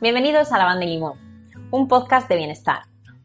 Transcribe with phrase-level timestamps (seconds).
[0.00, 1.18] Bienvenidos a La Banda Limón,
[1.72, 2.82] un podcast de bienestar.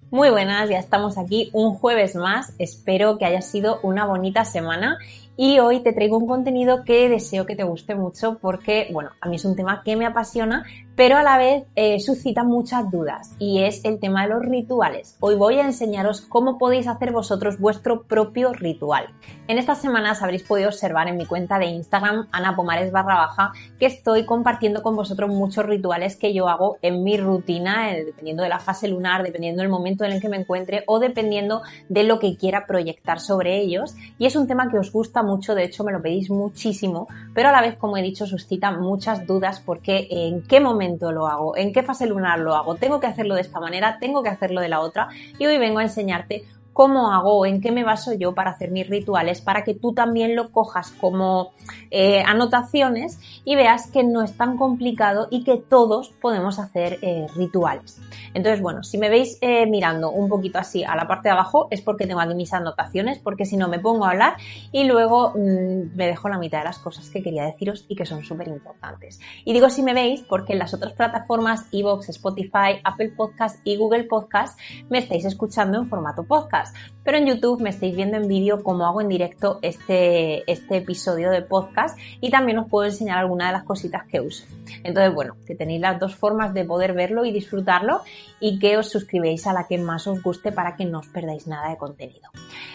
[0.10, 2.56] Muy buenas, ya estamos aquí un jueves más.
[2.58, 4.98] Espero que haya sido una bonita semana
[5.36, 9.28] y hoy te traigo un contenido que deseo que te guste mucho porque, bueno, a
[9.28, 10.64] mí es un tema que me apasiona,
[10.96, 15.18] pero a la vez eh, suscita muchas dudas y es el tema de los rituales.
[15.20, 19.08] Hoy voy a enseñaros cómo podéis hacer vosotros vuestro propio ritual.
[19.48, 23.54] En estas semanas habréis podido observar en mi cuenta de Instagram, Ana Pomares barra baja,
[23.80, 28.44] que estoy compartiendo con vosotros muchos rituales que yo hago en mi rutina, eh, dependiendo
[28.44, 32.04] de la fase lunar, dependiendo del momento en el que me encuentre o dependiendo de
[32.04, 33.96] lo que quiera proyectar sobre ellos.
[34.20, 37.50] Y es un tema que os gusta mucho, de hecho me lo pedís muchísimo, pero
[37.50, 41.58] a la vez, como he dicho, suscita muchas dudas porque en qué momento lo hago,
[41.58, 44.62] en qué fase lunar lo hago, tengo que hacerlo de esta manera, tengo que hacerlo
[44.62, 48.34] de la otra y hoy vengo a enseñarte cómo hago, en qué me baso yo
[48.34, 51.54] para hacer mis rituales, para que tú también lo cojas como
[51.92, 57.28] eh, anotaciones y veas que no es tan complicado y que todos podemos hacer eh,
[57.36, 58.02] rituales.
[58.34, 61.68] Entonces, bueno, si me veis eh, mirando un poquito así a la parte de abajo
[61.70, 64.38] es porque tengo aquí mis anotaciones, porque si no me pongo a hablar
[64.72, 68.06] y luego mm, me dejo la mitad de las cosas que quería deciros y que
[68.06, 69.20] son súper importantes.
[69.46, 73.78] Y digo si me veis porque en las otras plataformas, Evox, Spotify, Apple Podcast y
[73.78, 76.63] Google Podcast, me estáis escuchando en formato podcast.
[77.04, 81.32] Pero en YouTube me estáis viendo en vídeo cómo hago en directo este, este episodio
[81.32, 84.46] de podcast y también os puedo enseñar algunas de las cositas que uso.
[84.84, 88.02] Entonces, bueno, que tenéis las dos formas de poder verlo y disfrutarlo
[88.40, 91.48] y que os suscribéis a la que más os guste para que no os perdáis
[91.48, 92.30] nada de contenido.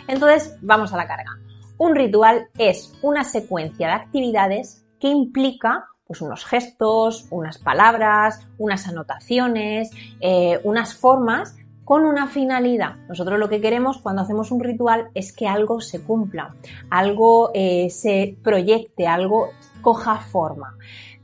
[0.07, 1.39] Entonces, vamos a la carga.
[1.79, 8.89] Un ritual es una secuencia de actividades que implica pues unos gestos, unas palabras, unas
[8.89, 9.91] anotaciones,
[10.21, 11.55] eh, unas formas
[11.89, 12.97] con una finalidad.
[13.09, 16.55] Nosotros lo que queremos cuando hacemos un ritual es que algo se cumpla,
[16.91, 20.77] algo eh, se proyecte, algo coja forma.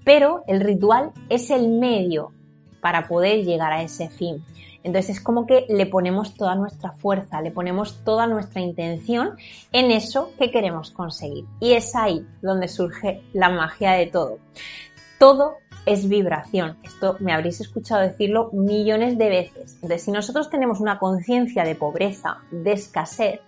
[0.06, 2.32] Pero el ritual es el medio
[2.80, 4.42] para poder llegar a ese fin.
[4.82, 9.36] Entonces es como que le ponemos toda nuestra fuerza, le ponemos toda nuestra intención
[9.70, 11.44] en eso que queremos conseguir.
[11.60, 14.38] Y es ahí donde surge la magia de todo.
[15.18, 16.76] Todo es vibración.
[16.82, 19.74] Esto me habréis escuchado decirlo millones de veces.
[19.74, 23.40] Entonces, si nosotros tenemos una conciencia de pobreza, de escasez,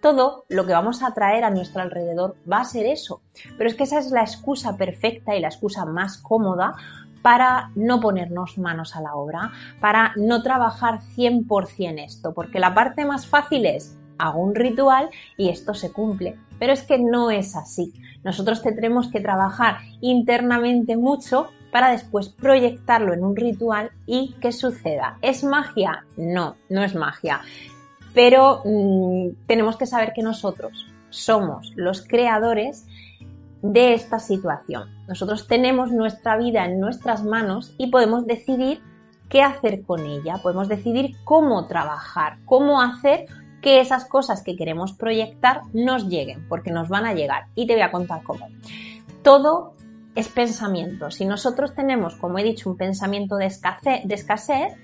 [0.00, 3.22] todo lo que vamos a traer a nuestro alrededor va a ser eso.
[3.56, 6.74] Pero es que esa es la excusa perfecta y la excusa más cómoda
[7.22, 13.04] para no ponernos manos a la obra, para no trabajar 100% esto, porque la parte
[13.04, 16.36] más fácil es hago un ritual y esto se cumple.
[16.58, 17.92] Pero es que no es así.
[18.22, 25.16] Nosotros tendremos que trabajar internamente mucho para después proyectarlo en un ritual y que suceda.
[25.22, 26.04] ¿Es magia?
[26.16, 27.40] No, no es magia.
[28.14, 32.86] Pero mm, tenemos que saber que nosotros somos los creadores
[33.62, 34.90] de esta situación.
[35.08, 38.82] Nosotros tenemos nuestra vida en nuestras manos y podemos decidir
[39.30, 43.26] qué hacer con ella, podemos decidir cómo trabajar, cómo hacer
[43.62, 47.46] que esas cosas que queremos proyectar nos lleguen, porque nos van a llegar.
[47.54, 48.46] Y te voy a contar cómo.
[49.22, 49.74] Todo
[50.14, 51.10] es pensamiento.
[51.10, 54.74] Si nosotros tenemos, como he dicho, un pensamiento de escasez,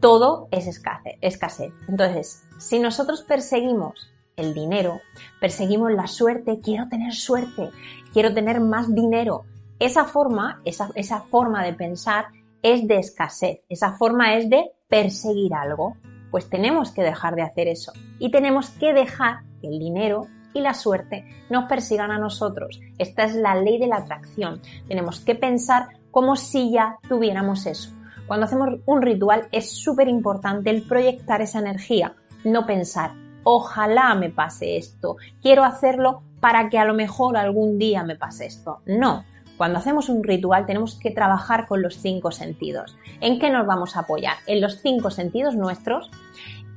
[0.00, 1.72] todo es escasez, escasez.
[1.88, 5.00] Entonces, si nosotros perseguimos el dinero,
[5.40, 7.70] perseguimos la suerte, quiero tener suerte,
[8.12, 9.44] quiero tener más dinero,
[9.78, 12.26] esa forma, esa, esa forma de pensar
[12.62, 15.96] es de escasez, esa forma es de perseguir algo.
[16.30, 20.60] Pues tenemos que dejar de hacer eso y tenemos que dejar que el dinero y
[20.60, 22.80] la suerte nos persigan a nosotros.
[22.98, 24.60] Esta es la ley de la atracción.
[24.88, 27.90] Tenemos que pensar como si ya tuviéramos eso.
[28.26, 32.14] Cuando hacemos un ritual es súper importante el proyectar esa energía,
[32.44, 33.12] no pensar,
[33.44, 38.46] ojalá me pase esto, quiero hacerlo para que a lo mejor algún día me pase
[38.46, 38.80] esto.
[38.86, 39.24] No,
[39.56, 42.96] cuando hacemos un ritual tenemos que trabajar con los cinco sentidos.
[43.20, 44.36] ¿En qué nos vamos a apoyar?
[44.46, 46.10] En los cinco sentidos nuestros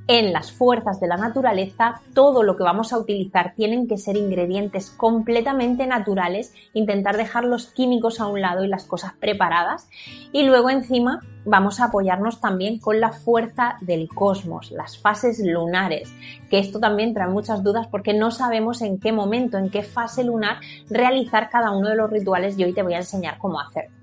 [0.07, 4.17] en las fuerzas de la naturaleza, todo lo que vamos a utilizar tienen que ser
[4.17, 9.87] ingredientes completamente naturales, intentar dejar los químicos a un lado y las cosas preparadas.
[10.31, 16.13] Y luego encima vamos a apoyarnos también con la fuerza del cosmos, las fases lunares,
[16.49, 20.23] que esto también trae muchas dudas porque no sabemos en qué momento, en qué fase
[20.23, 20.57] lunar
[20.89, 23.95] realizar cada uno de los rituales y hoy te voy a enseñar cómo hacerlo.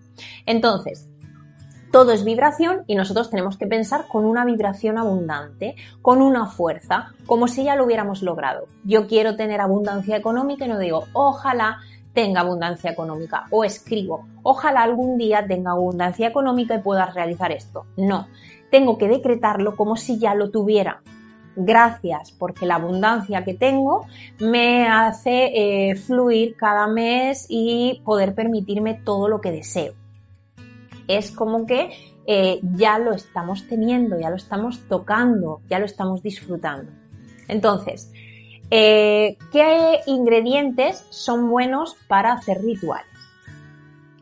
[0.46, 1.08] Entonces,
[1.92, 7.12] todo es vibración y nosotros tenemos que pensar con una vibración abundante, con una fuerza,
[7.26, 8.66] como si ya lo hubiéramos logrado.
[8.82, 11.80] Yo quiero tener abundancia económica y no digo, ojalá
[12.14, 17.84] tenga abundancia económica o escribo, ojalá algún día tenga abundancia económica y pueda realizar esto.
[17.98, 18.26] No,
[18.70, 21.02] tengo que decretarlo como si ya lo tuviera.
[21.54, 24.06] Gracias, porque la abundancia que tengo
[24.40, 29.92] me hace eh, fluir cada mes y poder permitirme todo lo que deseo
[31.16, 31.90] es como que
[32.26, 36.90] eh, ya lo estamos teniendo, ya lo estamos tocando, ya lo estamos disfrutando.
[37.48, 38.12] Entonces,
[38.70, 43.06] eh, ¿qué ingredientes son buenos para hacer rituales?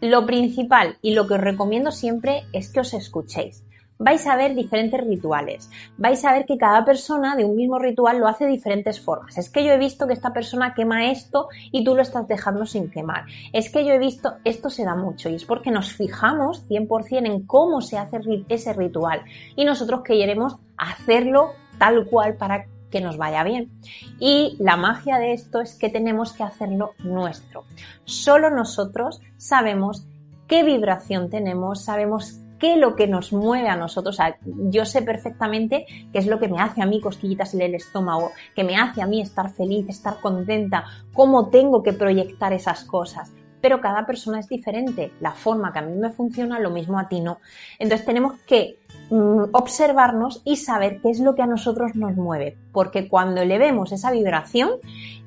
[0.00, 3.64] Lo principal y lo que os recomiendo siempre es que os escuchéis
[4.00, 5.70] vais a ver diferentes rituales.
[5.98, 9.36] Vais a ver que cada persona de un mismo ritual lo hace de diferentes formas.
[9.36, 12.64] Es que yo he visto que esta persona quema esto y tú lo estás dejando
[12.64, 13.26] sin quemar.
[13.52, 17.26] Es que yo he visto, esto se da mucho y es porque nos fijamos 100%
[17.26, 19.22] en cómo se hace ese ritual
[19.54, 23.70] y nosotros queremos hacerlo tal cual para que nos vaya bien.
[24.18, 27.64] Y la magia de esto es que tenemos que hacerlo nuestro.
[28.04, 30.06] Solo nosotros sabemos
[30.48, 34.18] qué vibración tenemos, sabemos qué lo que nos mueve a nosotros.
[34.44, 38.30] yo sé perfectamente qué es lo que me hace a mí cosquillitas en el estómago,
[38.54, 43.32] que me hace a mí estar feliz, estar contenta, cómo tengo que proyectar esas cosas.
[43.62, 45.12] Pero cada persona es diferente.
[45.20, 47.40] La forma que a mí me funciona, lo mismo a ti no.
[47.78, 48.78] Entonces tenemos que
[49.10, 52.56] mm, observarnos y saber qué es lo que a nosotros nos mueve.
[52.72, 54.70] Porque cuando elevemos esa vibración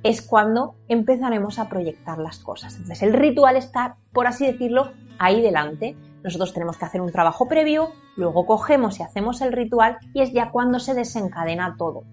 [0.02, 2.74] es cuando empezaremos a proyectar las cosas.
[2.74, 7.48] Entonces el ritual está, por así decirlo, ahí delante nosotros tenemos que hacer un trabajo
[7.48, 12.04] previo, luego cogemos y hacemos el ritual y es ya cuando se desencadena todo.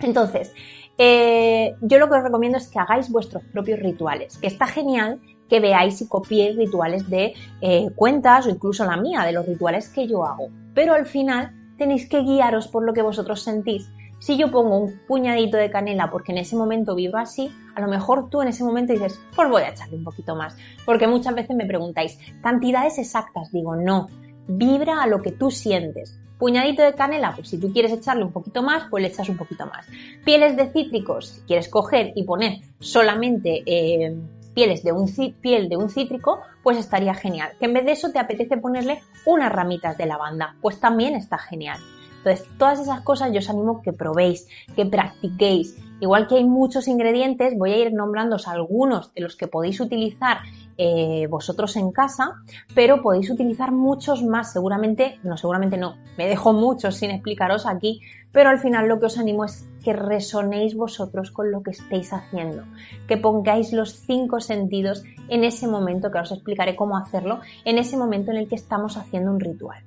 [0.00, 0.52] Entonces,
[0.98, 5.20] eh, yo lo que os recomiendo es que hagáis vuestros propios rituales, que está genial
[5.48, 9.88] que veáis y copiéis rituales de eh, cuentas o incluso la mía, de los rituales
[9.88, 10.48] que yo hago.
[10.74, 13.90] Pero al final tenéis que guiaros por lo que vosotros sentís
[14.24, 17.88] si yo pongo un puñadito de canela porque en ese momento vivo así, a lo
[17.88, 20.56] mejor tú en ese momento dices, pues voy a echarle un poquito más.
[20.86, 23.52] Porque muchas veces me preguntáis, ¿cantidades exactas?
[23.52, 24.08] Digo, no,
[24.48, 26.18] vibra a lo que tú sientes.
[26.38, 29.36] Puñadito de canela, pues si tú quieres echarle un poquito más, pues le echas un
[29.36, 29.86] poquito más.
[30.24, 34.16] Pieles de cítricos, si quieres coger y poner solamente eh,
[34.54, 35.06] pieles de un,
[35.42, 37.52] piel de un cítrico, pues estaría genial.
[37.58, 41.36] Que en vez de eso te apetece ponerle unas ramitas de lavanda, pues también está
[41.36, 41.78] genial.
[42.24, 45.76] Entonces, todas esas cosas yo os animo que probéis, que practiquéis.
[46.00, 50.38] Igual que hay muchos ingredientes, voy a ir nombrándoos algunos de los que podéis utilizar
[50.78, 52.36] eh, vosotros en casa,
[52.74, 54.54] pero podéis utilizar muchos más.
[54.54, 58.00] Seguramente, no, seguramente no, me dejo muchos sin explicaros aquí,
[58.32, 62.10] pero al final lo que os animo es que resonéis vosotros con lo que estéis
[62.14, 62.64] haciendo,
[63.06, 67.98] que pongáis los cinco sentidos en ese momento, que os explicaré cómo hacerlo, en ese
[67.98, 69.84] momento en el que estamos haciendo un ritual.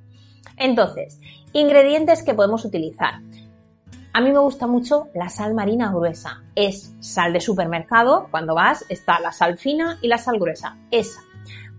[0.57, 1.19] Entonces,
[1.59, 3.15] ingredientes que podemos utilizar.
[4.13, 6.43] A mí me gusta mucho la sal marina gruesa.
[6.55, 8.27] Es sal de supermercado.
[8.31, 10.77] Cuando vas está la sal fina y la sal gruesa.
[10.91, 11.21] Esa.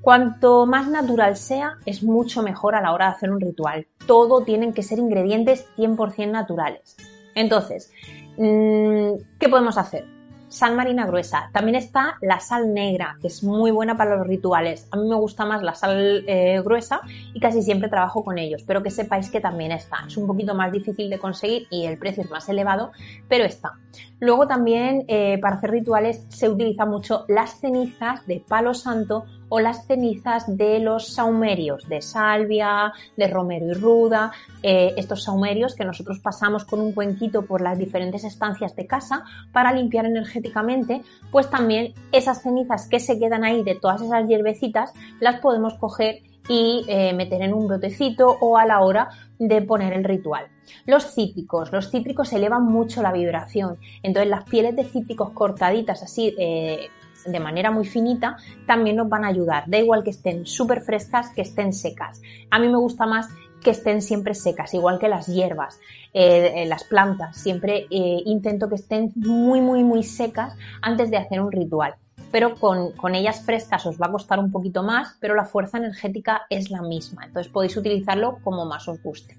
[0.01, 3.87] Cuanto más natural sea, es mucho mejor a la hora de hacer un ritual.
[4.07, 6.97] Todo tienen que ser ingredientes 100% naturales.
[7.35, 7.93] Entonces,
[8.37, 10.18] mm, ¿qué podemos hacer?
[10.49, 11.51] Sal marina gruesa.
[11.53, 14.89] También está la sal negra, que es muy buena para los rituales.
[14.91, 17.01] A mí me gusta más la sal eh, gruesa
[17.35, 19.99] y casi siempre trabajo con ellos, pero que sepáis que también está.
[20.07, 22.93] Es un poquito más difícil de conseguir y el precio es más elevado,
[23.29, 23.75] pero está.
[24.21, 29.61] Luego también eh, para hacer rituales se utiliza mucho las cenizas de palo santo o
[29.61, 35.85] las cenizas de los saumerios, de salvia, de romero y ruda, eh, estos saumerios que
[35.85, 41.49] nosotros pasamos con un cuenquito por las diferentes estancias de casa para limpiar energéticamente, pues
[41.51, 46.85] también esas cenizas que se quedan ahí de todas esas hierbecitas las podemos coger y
[46.89, 50.47] eh, meter en un brotecito o a la hora de poner el ritual.
[50.87, 56.35] Los cítricos, los cítricos elevan mucho la vibración, entonces las pieles de cítricos cortaditas así
[56.39, 56.89] eh,
[57.25, 59.65] de manera muy finita, también nos van a ayudar.
[59.67, 62.21] Da igual que estén súper frescas, que estén secas.
[62.51, 63.29] A mí me gusta más
[63.63, 65.81] que estén siempre secas, igual que las hierbas,
[66.15, 67.37] eh, eh, las plantas.
[67.37, 71.95] Siempre eh, intento que estén muy, muy, muy secas antes de hacer un ritual.
[72.31, 75.79] Pero con, con, ellas frescas os va a costar un poquito más, pero la fuerza
[75.79, 79.37] energética es la misma, entonces podéis utilizarlo como más os guste.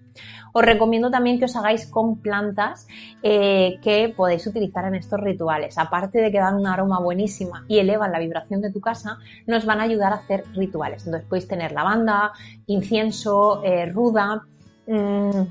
[0.52, 2.88] Os recomiendo también que os hagáis con plantas
[3.22, 5.78] eh, que podéis utilizar en estos rituales.
[5.78, 9.66] Aparte de que dan un aroma buenísima y elevan la vibración de tu casa, nos
[9.66, 11.06] van a ayudar a hacer rituales.
[11.06, 12.32] Entonces podéis tener lavanda,
[12.66, 14.46] incienso, eh, ruda,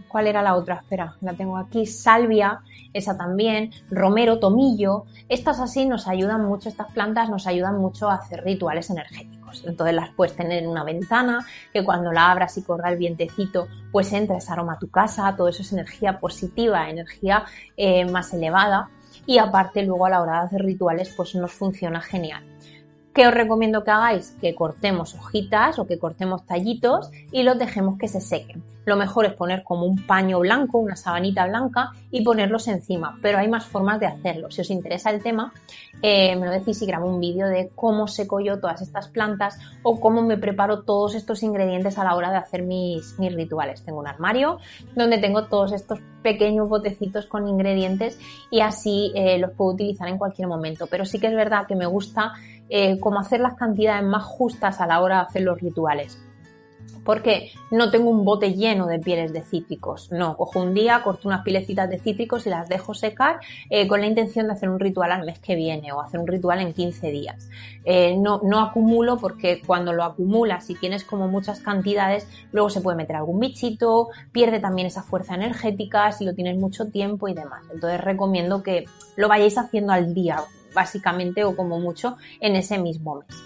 [0.08, 0.76] ¿Cuál era la otra?
[0.76, 1.86] Espera, la tengo aquí.
[1.86, 2.60] Salvia,
[2.92, 3.70] esa también.
[3.88, 5.04] Romero, tomillo.
[5.28, 9.62] Estas así nos ayudan mucho, estas plantas nos ayudan mucho a hacer rituales energéticos.
[9.64, 13.68] Entonces las puedes tener en una ventana, que cuando la abras y corra el vientecito,
[13.92, 15.32] pues entra ese aroma a tu casa.
[15.36, 17.44] Todo eso es energía positiva, energía
[17.76, 18.90] eh, más elevada.
[19.24, 22.42] Y aparte luego a la hora de hacer rituales, pues nos funciona genial.
[23.18, 24.36] ¿Qué os recomiendo que hagáis?
[24.40, 28.62] Que cortemos hojitas o que cortemos tallitos y los dejemos que se sequen.
[28.84, 33.38] Lo mejor es poner como un paño blanco, una sabanita blanca y ponerlos encima, pero
[33.38, 34.52] hay más formas de hacerlo.
[34.52, 35.52] Si os interesa el tema,
[36.00, 39.58] eh, me lo decís y grabo un vídeo de cómo seco yo todas estas plantas
[39.82, 43.82] o cómo me preparo todos estos ingredientes a la hora de hacer mis, mis rituales.
[43.82, 44.58] Tengo un armario
[44.94, 48.18] donde tengo todos estos pequeños botecitos con ingredientes
[48.50, 50.86] y así eh, los puedo utilizar en cualquier momento.
[50.86, 52.32] Pero sí que es verdad que me gusta
[52.68, 56.18] eh, cómo hacer las cantidades más justas a la hora de hacer los rituales
[57.08, 60.12] porque no tengo un bote lleno de pieles de cítricos.
[60.12, 64.02] No, cojo un día, corto unas pilecitas de cítricos y las dejo secar eh, con
[64.02, 66.74] la intención de hacer un ritual al mes que viene o hacer un ritual en
[66.74, 67.48] 15 días.
[67.86, 72.82] Eh, no, no acumulo porque cuando lo acumulas y tienes como muchas cantidades, luego se
[72.82, 77.32] puede meter algún bichito, pierde también esa fuerza energética si lo tienes mucho tiempo y
[77.32, 77.64] demás.
[77.72, 78.84] Entonces recomiendo que
[79.16, 80.44] lo vayáis haciendo al día,
[80.74, 83.36] básicamente o como mucho en ese mismo mes.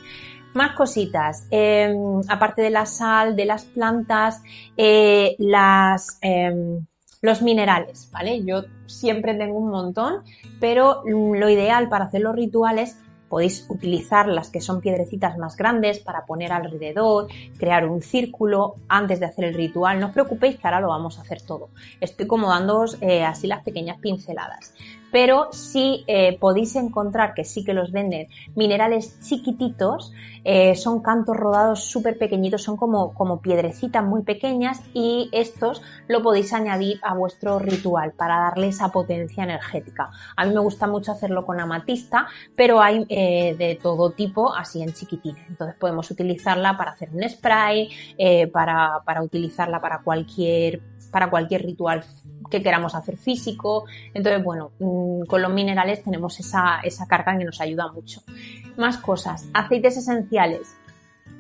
[0.55, 4.43] Más cositas, em, aparte de la sal, de las plantas,
[4.77, 6.85] eh, las, em,
[7.23, 8.45] los minerales, ¿vale?
[8.45, 10.25] Yo siempre tengo un montón,
[10.61, 12.99] pero lo ideal para hacer los rituales
[13.33, 19.21] podéis utilizar las que son piedrecitas más grandes para poner alrededor, crear un círculo antes
[19.21, 19.99] de hacer el ritual.
[19.99, 21.71] No os preocupéis que ahora lo vamos a hacer todo.
[21.99, 24.75] Estoy como dándoos eh, así las pequeñas pinceladas
[25.13, 31.37] pero si eh, podéis encontrar, que sí que los venden, minerales chiquititos, eh, son cantos
[31.37, 37.15] rodados súper pequeñitos, son como, como piedrecitas muy pequeñas y estos lo podéis añadir a
[37.15, 40.11] vuestro ritual para darle esa potencia energética.
[40.35, 42.27] A mí me gusta mucho hacerlo con amatista,
[42.57, 45.47] pero hay eh, de todo tipo así en chiquitines.
[45.47, 47.91] Entonces podemos utilizarla para hacer un spray,
[48.51, 50.81] para, para utilizarla para cualquier,
[51.13, 52.03] para cualquier ritual
[52.51, 53.85] que queramos hacer físico.
[54.13, 58.23] Entonces, bueno, mm, con los minerales tenemos esa, esa carga que nos ayuda mucho.
[58.77, 60.75] Más cosas, aceites esenciales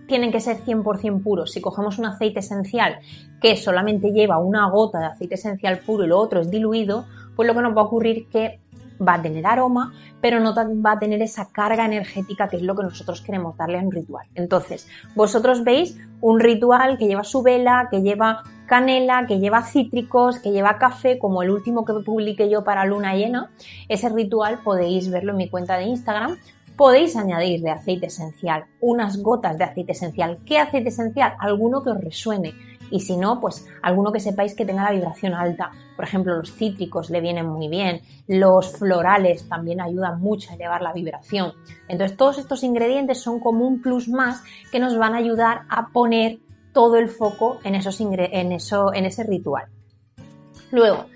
[0.06, 1.52] tienen que ser 100% puros.
[1.52, 2.98] Si cogemos un aceite esencial
[3.40, 7.48] que solamente lleva una gota de aceite esencial puro y lo otro es diluido, pues
[7.48, 8.60] lo que nos va a ocurrir que
[9.06, 12.75] va a tener aroma, pero no va a tener esa carga energética que es lo
[12.75, 14.26] que nosotros queremos darle a un ritual.
[14.35, 20.38] Entonces, vosotros veis un ritual que lleva su vela, que lleva canela, que lleva cítricos,
[20.38, 23.50] que lleva café, como el último que publiqué yo para luna llena.
[23.88, 26.38] Ese ritual podéis verlo en mi cuenta de Instagram.
[26.76, 30.38] Podéis añadir de aceite esencial unas gotas de aceite esencial.
[30.47, 31.35] ¿Qué aceite esencial?
[31.38, 32.54] Alguno que os resuene
[32.92, 35.70] y si no, pues alguno que sepáis que tenga la vibración alta.
[35.96, 40.82] Por ejemplo, los cítricos le vienen muy bien, los florales también ayudan mucho a elevar
[40.82, 41.54] la vibración.
[41.88, 45.88] Entonces, todos estos ingredientes son como un plus más que nos van a ayudar a
[45.88, 46.40] poner
[46.75, 49.64] todo el foco en, esos en, eso, en ese ritual.
[50.70, 51.06] Luego,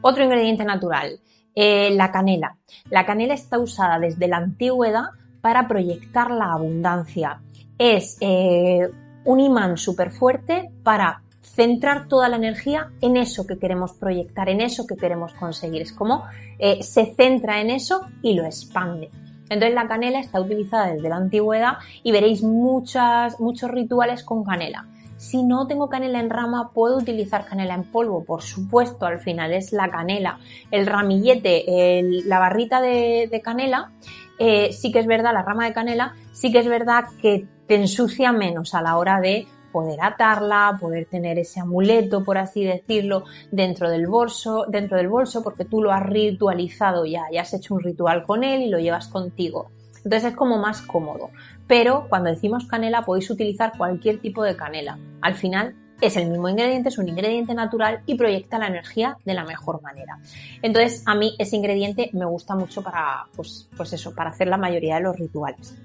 [0.00, 1.20] otro ingrediente natural,
[1.54, 2.56] eh, la canela.
[2.88, 5.04] La canela está usada desde la antigüedad
[5.42, 7.42] para proyectar la abundancia.
[7.78, 8.88] Es eh,
[9.26, 11.22] un imán súper fuerte para
[11.56, 15.82] centrar toda la energía en eso que queremos proyectar, en eso que queremos conseguir.
[15.82, 16.24] Es como
[16.58, 19.10] eh, se centra en eso y lo expande.
[19.48, 24.86] Entonces la canela está utilizada desde la antigüedad y veréis muchas, muchos rituales con canela.
[25.16, 29.54] Si no tengo canela en rama, puedo utilizar canela en polvo, por supuesto, al final
[29.54, 30.38] es la canela.
[30.70, 33.92] El ramillete, la barrita de, canela,
[34.38, 37.76] eh, sí que es verdad, la rama de canela, sí que es verdad que te
[37.76, 43.24] ensucia menos a la hora de poder atarla, poder tener ese amuleto, por así decirlo,
[43.50, 47.74] dentro del bolso, dentro del bolso, porque tú lo has ritualizado ya, ya has hecho
[47.74, 49.68] un ritual con él y lo llevas contigo.
[49.96, 51.28] Entonces es como más cómodo.
[51.66, 54.98] Pero cuando decimos canela podéis utilizar cualquier tipo de canela.
[55.20, 59.34] Al final es el mismo ingrediente, es un ingrediente natural y proyecta la energía de
[59.34, 60.18] la mejor manera.
[60.62, 64.56] Entonces, a mí ese ingrediente me gusta mucho para, pues, pues eso, para hacer la
[64.56, 65.76] mayoría de los rituales.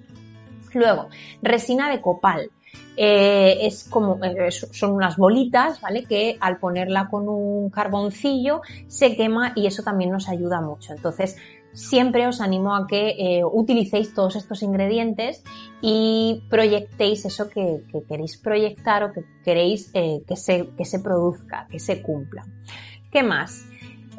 [0.74, 1.10] Luego,
[1.41, 2.51] resina de copal.
[2.98, 6.04] Eh, es como, eh, son unas bolitas, ¿vale?
[6.04, 10.94] Que al ponerla con un carboncillo se quema y eso también nos ayuda mucho.
[10.94, 11.38] Entonces,
[11.74, 15.44] siempre os animo a que eh, utilicéis todos estos ingredientes
[15.82, 21.80] y proyectéis eso que, queréis proyectar o que queréis que, se, que se produzca, que
[21.80, 22.46] se cumpla.
[23.10, 23.66] ¿Qué más?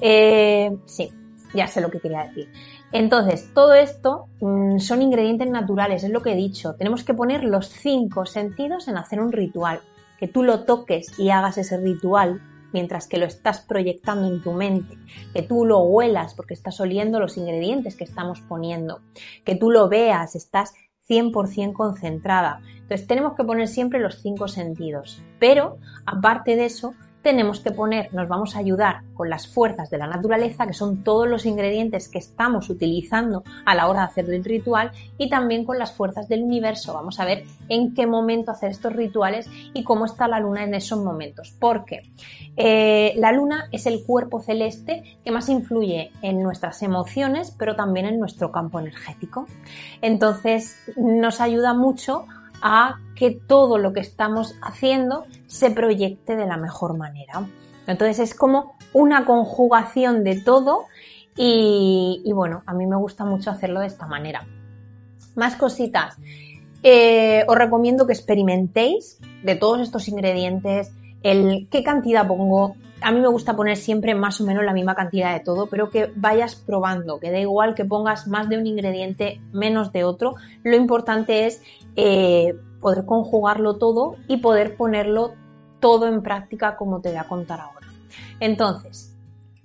[0.01, 1.13] Sí,
[1.55, 2.49] ya sé lo que quería decir.
[2.93, 6.75] Entonces, todo esto mm, son ingredientes naturales, es lo que he dicho.
[6.75, 9.81] Tenemos que poner los cinco sentidos en hacer un ritual.
[10.19, 12.41] Que tú lo toques y hagas ese ritual
[12.73, 14.97] mientras que lo estás proyectando en tu mente,
[15.35, 19.01] que tú lo huelas porque estás oliendo los ingredientes que estamos poniendo,
[19.45, 20.73] que tú lo veas, estás
[21.09, 22.61] 100% concentrada.
[22.77, 25.23] Entonces tenemos que poner siempre los cinco sentidos.
[25.39, 29.99] Pero, aparte de eso, tenemos que poner, nos vamos a ayudar con las fuerzas de
[29.99, 34.31] la naturaleza, que son todos los ingredientes que estamos utilizando a la hora de hacer
[34.31, 36.95] el ritual, y también con las fuerzas del universo.
[36.95, 40.75] Vamos a ver en qué momento hacer estos rituales y cómo está la luna en
[40.75, 41.55] esos momentos.
[41.59, 42.03] Porque
[42.57, 48.07] eh, la luna es el cuerpo celeste que más influye en nuestras emociones, pero también
[48.07, 49.47] en nuestro campo energético.
[50.01, 52.27] Entonces, nos ayuda mucho
[52.63, 57.47] a que todo lo que estamos haciendo se proyecte de la mejor manera.
[57.87, 60.87] Entonces es como una conjugación de todo
[61.37, 64.47] y, bueno, a mí me gusta mucho hacerlo de esta manera.
[65.35, 66.17] Más cositas.
[66.83, 70.93] Eh, os recomiendo que experimentéis de todos estos ingredientes,
[71.23, 74.95] el qué cantidad pongo, a mí me gusta poner siempre más o menos la misma
[74.95, 78.67] cantidad de todo, pero que vayas probando, que da igual que pongas más de un
[78.67, 80.37] ingrediente, menos de otro.
[80.63, 81.63] Lo importante es
[81.97, 85.33] eh, poder conjugarlo todo y poder ponerlo
[85.81, 87.87] todo en práctica como te voy a contar ahora.
[88.41, 89.17] Entonces,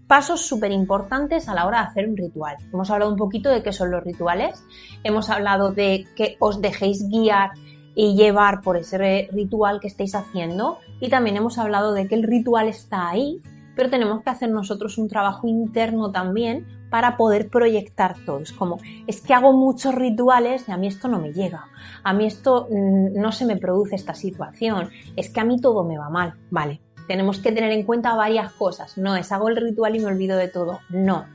[0.07, 2.55] pasos súper importantes a la hora de hacer un ritual.
[2.72, 4.63] Hemos hablado un poquito de qué son los rituales,
[5.03, 7.51] hemos hablado de que os dejéis guiar
[7.96, 12.24] y llevar por ese ritual que estáis haciendo y también hemos hablado de que el
[12.24, 13.41] ritual está ahí,
[13.75, 18.39] pero tenemos que hacer nosotros un trabajo interno también para poder proyectar todo.
[18.39, 21.67] Es como, es que hago muchos rituales y a mí esto no me llega,
[22.03, 25.84] a mí esto mm, no se me produce esta situación, es que a mí todo
[25.84, 26.82] me va mal, vale.
[27.08, 30.38] Tenemos que tener en cuenta varias cosas, no es hago el ritual y me olvido
[30.38, 31.25] de todo, no.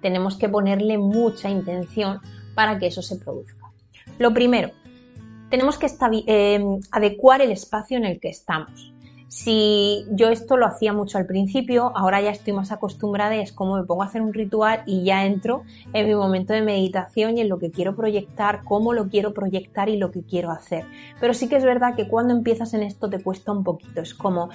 [0.00, 2.20] Tenemos que ponerle mucha intención
[2.54, 3.70] para que eso se produzca.
[4.18, 4.70] Lo primero,
[5.50, 5.86] tenemos que
[6.26, 8.92] eh, adecuar el espacio en el que estamos.
[9.28, 13.52] Si yo esto lo hacía mucho al principio, ahora ya estoy más acostumbrada y es
[13.52, 17.36] como me pongo a hacer un ritual y ya entro en mi momento de meditación
[17.36, 20.86] y en lo que quiero proyectar, cómo lo quiero proyectar y lo que quiero hacer.
[21.20, 24.00] Pero sí que es verdad que cuando empiezas en esto te cuesta un poquito.
[24.00, 24.48] Es como,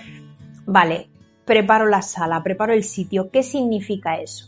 [0.66, 1.08] vale,
[1.46, 3.30] preparo la sala, preparo el sitio.
[3.30, 4.48] ¿Qué significa eso?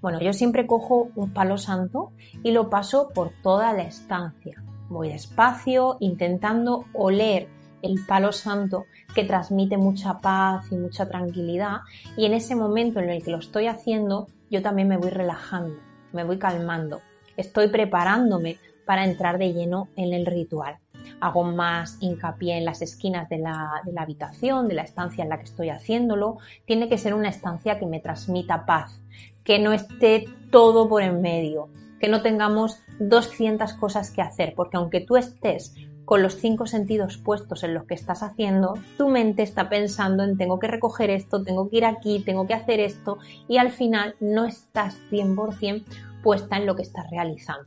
[0.00, 2.10] Bueno, yo siempre cojo un palo santo
[2.42, 4.60] y lo paso por toda la estancia
[4.92, 7.48] voy despacio, intentando oler
[7.82, 11.80] el palo santo que transmite mucha paz y mucha tranquilidad
[12.16, 15.76] y en ese momento en el que lo estoy haciendo yo también me voy relajando,
[16.12, 17.00] me voy calmando,
[17.36, 20.78] estoy preparándome para entrar de lleno en el ritual.
[21.20, 25.30] Hago más hincapié en las esquinas de la, de la habitación, de la estancia en
[25.30, 26.38] la que estoy haciéndolo.
[26.66, 29.00] Tiene que ser una estancia que me transmita paz,
[29.44, 31.68] que no esté todo por en medio,
[32.00, 37.16] que no tengamos 200 cosas que hacer, porque aunque tú estés con los cinco sentidos
[37.16, 41.42] puestos en lo que estás haciendo, tu mente está pensando en tengo que recoger esto,
[41.42, 45.84] tengo que ir aquí, tengo que hacer esto y al final no estás 100%
[46.22, 47.66] puesta en lo que estás realizando.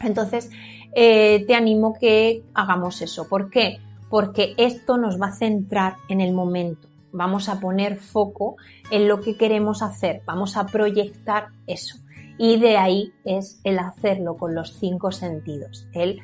[0.00, 0.50] Entonces,
[0.94, 3.28] eh, te animo que hagamos eso.
[3.28, 3.78] ¿Por qué?
[4.08, 6.88] Porque esto nos va a centrar en el momento.
[7.12, 8.56] Vamos a poner foco
[8.90, 11.96] en lo que queremos hacer, vamos a proyectar eso.
[12.38, 16.20] Y de ahí es el hacerlo con los cinco sentidos, el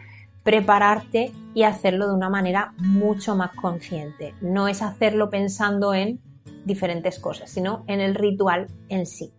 [0.47, 4.35] prepararte y hacerlo de una manera mucho más consciente.
[4.41, 6.21] No es hacerlo pensando en
[6.65, 9.33] diferentes cosas, sino en el ritual en sí.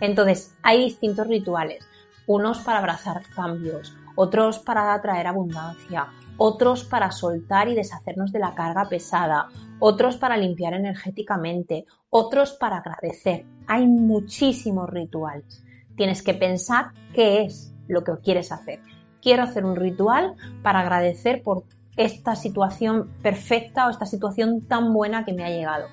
[0.00, 1.86] Entonces, hay distintos rituales,
[2.26, 8.56] unos para abrazar cambios, otros para atraer abundancia, otros para soltar y deshacernos de la
[8.56, 9.46] carga pesada,
[9.78, 13.46] otros para limpiar energéticamente, otros para agradecer.
[13.68, 15.62] Hay muchísimos rituales
[15.98, 18.80] tienes que pensar qué es lo que quieres hacer.
[19.22, 21.64] Quiero hacer un ritual para agradecer por
[21.96, 25.86] esta situación perfecta o esta situación tan buena que me ha llegado.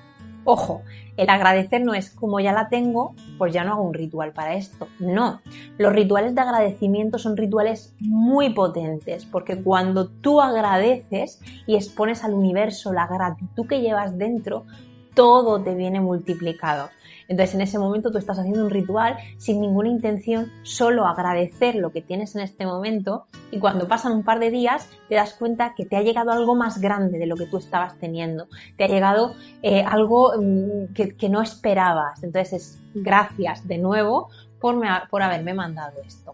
[0.48, 0.82] Ojo,
[1.16, 4.54] el agradecer no es como ya la tengo, pues ya no hago un ritual para
[4.54, 4.86] esto.
[5.00, 5.40] No,
[5.76, 12.34] los rituales de agradecimiento son rituales muy potentes porque cuando tú agradeces y expones al
[12.34, 14.66] universo la gratitud que llevas dentro,
[15.14, 16.90] todo te viene multiplicado.
[17.28, 21.90] Entonces en ese momento tú estás haciendo un ritual sin ninguna intención, solo agradecer lo
[21.90, 25.74] que tienes en este momento y cuando pasan un par de días te das cuenta
[25.74, 28.88] que te ha llegado algo más grande de lo que tú estabas teniendo, te ha
[28.88, 32.22] llegado eh, algo mm, que, no esperabas.
[32.22, 34.28] Entonces es gracias de nuevo
[34.60, 36.32] por, por haberme mandado esto.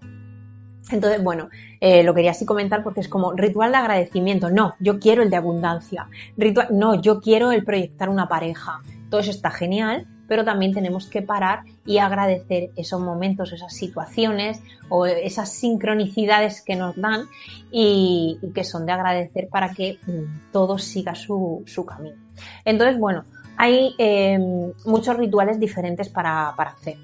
[0.91, 1.49] Entonces, bueno,
[1.81, 4.51] eh, lo quería así comentar porque es como ritual de agradecimiento.
[4.51, 6.09] No, yo quiero el de abundancia.
[6.37, 8.83] Ritual, no, yo quiero el proyectar una pareja.
[9.09, 14.63] Todo eso está genial, pero también tenemos que parar y agradecer esos momentos, esas situaciones
[14.89, 17.27] o esas sincronicidades que nos dan
[17.71, 22.17] y, que son de agradecer para que mm, todo siga su, camino.
[22.65, 23.27] Entonces, bueno,
[23.59, 24.39] hay eh,
[24.87, 26.97] muchos rituales diferentes para hacer.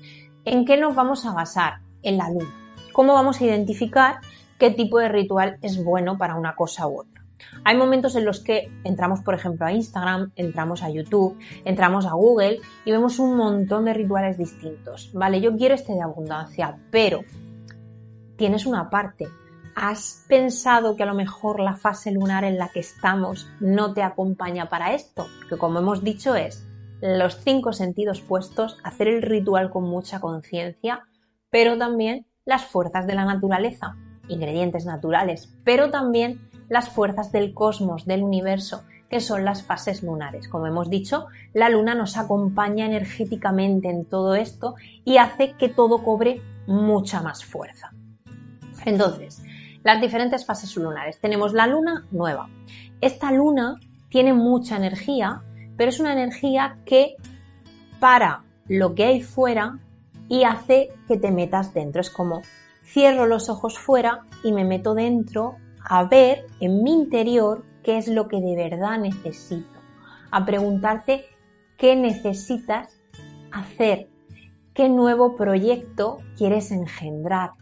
[0.47, 1.81] ¿En qué nos vamos a basar?
[2.03, 2.49] En la luna.
[2.95, 4.21] ¿Cómo vamos a identificar
[4.59, 7.18] qué tipo de ritual es bueno para una cosa u otra?
[7.65, 12.13] Hay momentos en los que entramos, por ejemplo, a Instagram, entramos a YouTube, entramos a
[12.13, 15.11] Google y vemos un montón de rituales distintos.
[15.13, 17.23] Vale, yo quiero este de abundancia, pero
[18.37, 19.29] tienes una parte.
[19.75, 24.03] ¿Has pensado que a lo mejor la fase lunar en la que estamos no te
[24.03, 25.27] acompaña para esto?
[25.49, 26.65] Que como hemos dicho es
[27.01, 31.07] los cinco sentidos puestos, hacer el ritual con mucha conciencia,
[31.51, 33.95] pero también las fuerzas de la naturaleza,
[34.29, 40.49] ingredientes naturales, pero también las fuerzas del cosmos, del universo, que son las fases lunares.
[40.49, 46.03] Como hemos dicho, la luna nos acompaña energéticamente en todo esto y hace que todo
[46.03, 47.93] cobre mucha más fuerza.
[48.85, 49.43] Entonces,
[49.83, 51.19] las diferentes fases lunares.
[51.21, 52.49] Tenemos la luna nueva.
[53.01, 55.43] Esta luna tiene mucha energía,
[55.77, 57.17] pero es una energía que
[58.01, 59.79] para lo que hay fuera
[60.29, 62.01] y hace que te metas dentro.
[62.01, 62.43] Es como
[62.85, 65.57] cierro los ojos fuera y me meto dentro
[65.89, 69.81] a ver en mi interior qué es lo que de verdad necesito,
[70.31, 71.25] a preguntarte
[71.79, 73.01] qué necesitas
[73.51, 74.09] hacer,
[74.75, 77.53] qué nuevo proyecto quieres engendrar,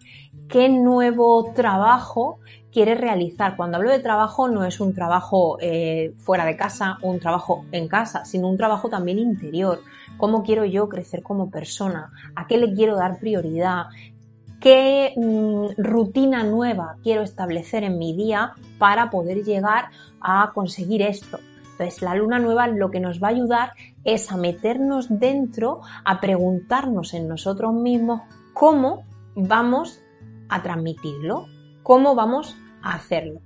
[0.48, 2.40] qué nuevo trabajo
[2.72, 3.56] quieres realizar.
[3.56, 7.64] Cuando hablo de trabajo no es un trabajo eh, fuera de casa o un trabajo
[7.72, 9.80] en casa, sino un trabajo también interior.
[10.18, 12.10] ¿Cómo quiero yo crecer como persona?
[12.34, 13.86] ¿A qué le quiero dar prioridad?
[14.60, 19.90] Qué mm, rutina nueva quiero establecer en mi día para poder llegar
[20.20, 21.38] a conseguir esto.
[21.72, 23.72] Entonces, la luna nueva lo que nos va a ayudar
[24.04, 28.22] es a meternos dentro, a preguntarnos en nosotros mismos
[28.54, 30.00] cómo vamos
[30.48, 31.46] a transmitirlo,
[31.82, 33.40] cómo vamos a hacerlo.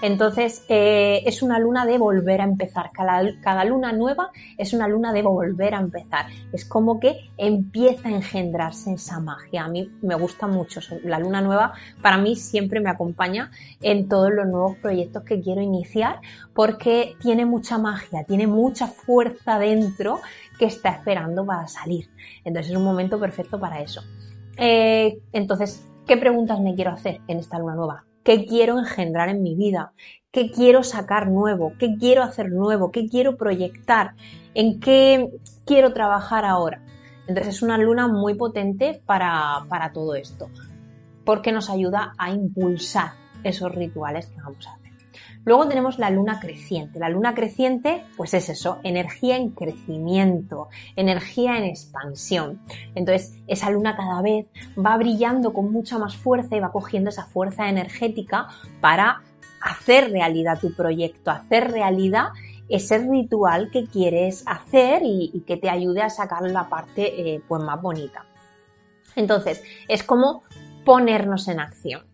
[0.00, 2.90] Entonces, eh, es una luna de volver a empezar.
[2.92, 6.26] Cada, luna nueva es una luna de volver a empezar.
[6.52, 9.64] Es como que empieza a engendrarse esa magia.
[9.64, 10.80] A mí me gusta mucho.
[11.02, 13.50] La luna nueva para mí siempre me acompaña
[13.82, 16.20] en todos los nuevos proyectos que quiero iniciar
[16.54, 20.20] porque tiene mucha magia, tiene mucha fuerza dentro
[20.58, 22.08] que está esperando para salir.
[22.44, 24.02] Entonces es un momento perfecto para eso.
[24.56, 28.07] Eh, entonces, ¿qué preguntas me quiero hacer en esta luna nueva?
[28.24, 29.92] Qué quiero engendrar en mi vida,
[30.30, 34.14] qué quiero sacar nuevo, qué quiero hacer nuevo, qué quiero proyectar,
[34.54, 35.30] en qué
[35.64, 36.82] quiero trabajar ahora.
[37.26, 40.50] Entonces es una luna muy potente para, para todo esto,
[41.24, 43.12] porque nos ayuda a impulsar
[43.44, 44.87] esos rituales que vamos a hacer.
[45.48, 46.98] Luego tenemos la luna creciente.
[46.98, 52.60] La luna creciente, pues es eso, energía en crecimiento, energía en expansión.
[52.94, 54.44] Entonces, esa luna cada vez
[54.76, 58.48] va brillando con mucha más fuerza y va cogiendo esa fuerza energética
[58.82, 59.22] para
[59.62, 62.26] hacer realidad tu proyecto, hacer realidad
[62.68, 67.62] ese ritual que quieres hacer y, que te ayude a sacar la parte eh, pues
[67.62, 68.26] más bonita.
[69.16, 70.42] Entonces, es como
[70.84, 72.07] ponernos en acción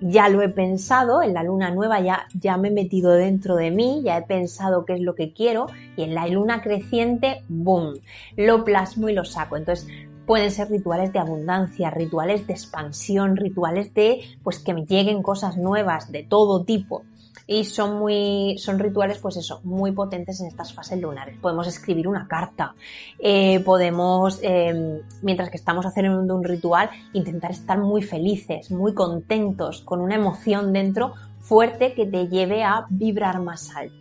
[0.00, 3.70] ya lo he pensado, en la luna nueva ya, ya me he metido dentro de
[3.70, 7.94] mí, ya he pensado qué es lo que quiero y en la luna creciente, ¡boom!,
[8.36, 9.56] lo plasmo y lo saco.
[9.56, 9.88] Entonces
[10.26, 15.56] pueden ser rituales de abundancia, rituales de expansión, rituales de pues que me lleguen cosas
[15.56, 17.04] nuevas de todo tipo
[17.50, 21.38] y son muy, son rituales, pues eso, muy potentes en estas fases lunares.
[21.40, 22.74] Podemos escribir una carta,
[23.18, 29.80] eh, podemos, em, mientras que estamos haciendo un ritual, intentar estar muy felices, muy contentos,
[29.80, 33.96] con una emoción dentro fuerte que te lleve a vibrar más alto.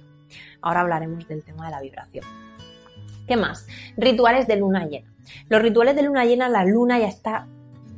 [0.62, 2.26] Ahora hablaremos del tema de la vibración.
[3.28, 3.66] ¿Qué más?
[3.96, 5.14] Rituales de luna llena.
[5.48, 7.48] Los rituales de luna llena, la luna ya está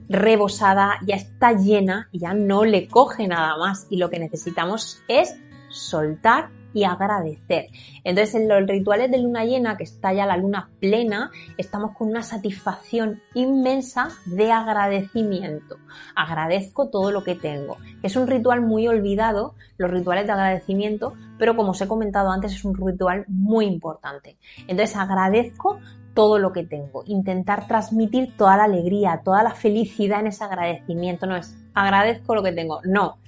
[0.10, 5.36] rebosada, ya está llena ya no le coge nada más y lo que necesitamos es
[5.69, 7.67] soltar y agradecer.
[8.04, 12.10] Entonces en los rituales de luna llena, que está ya la luna plena, estamos con
[12.10, 15.78] una satisfacción inmensa de agradecimiento.
[16.15, 17.78] Agradezco todo lo que tengo.
[18.04, 22.54] Es un ritual muy olvidado, los rituales de agradecimiento, pero como os he comentado antes
[22.54, 24.38] es un ritual muy importante.
[24.67, 25.80] Entonces agradezco
[26.19, 31.27] todo lo que tengo, intentar transmitir toda la alegría, toda la felicidad en ese agradecimiento.
[31.27, 33.19] No es agradezco lo que tengo, no.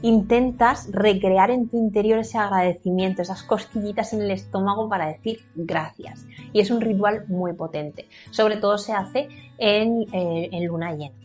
[0.00, 6.24] intentas recrear en tu interior ese agradecimiento, esas cosquillitas en el estómago para decir gracias.
[6.54, 8.08] Y es un ritual muy potente.
[8.30, 11.16] Sobre todo se hace en, eh, en luna llena.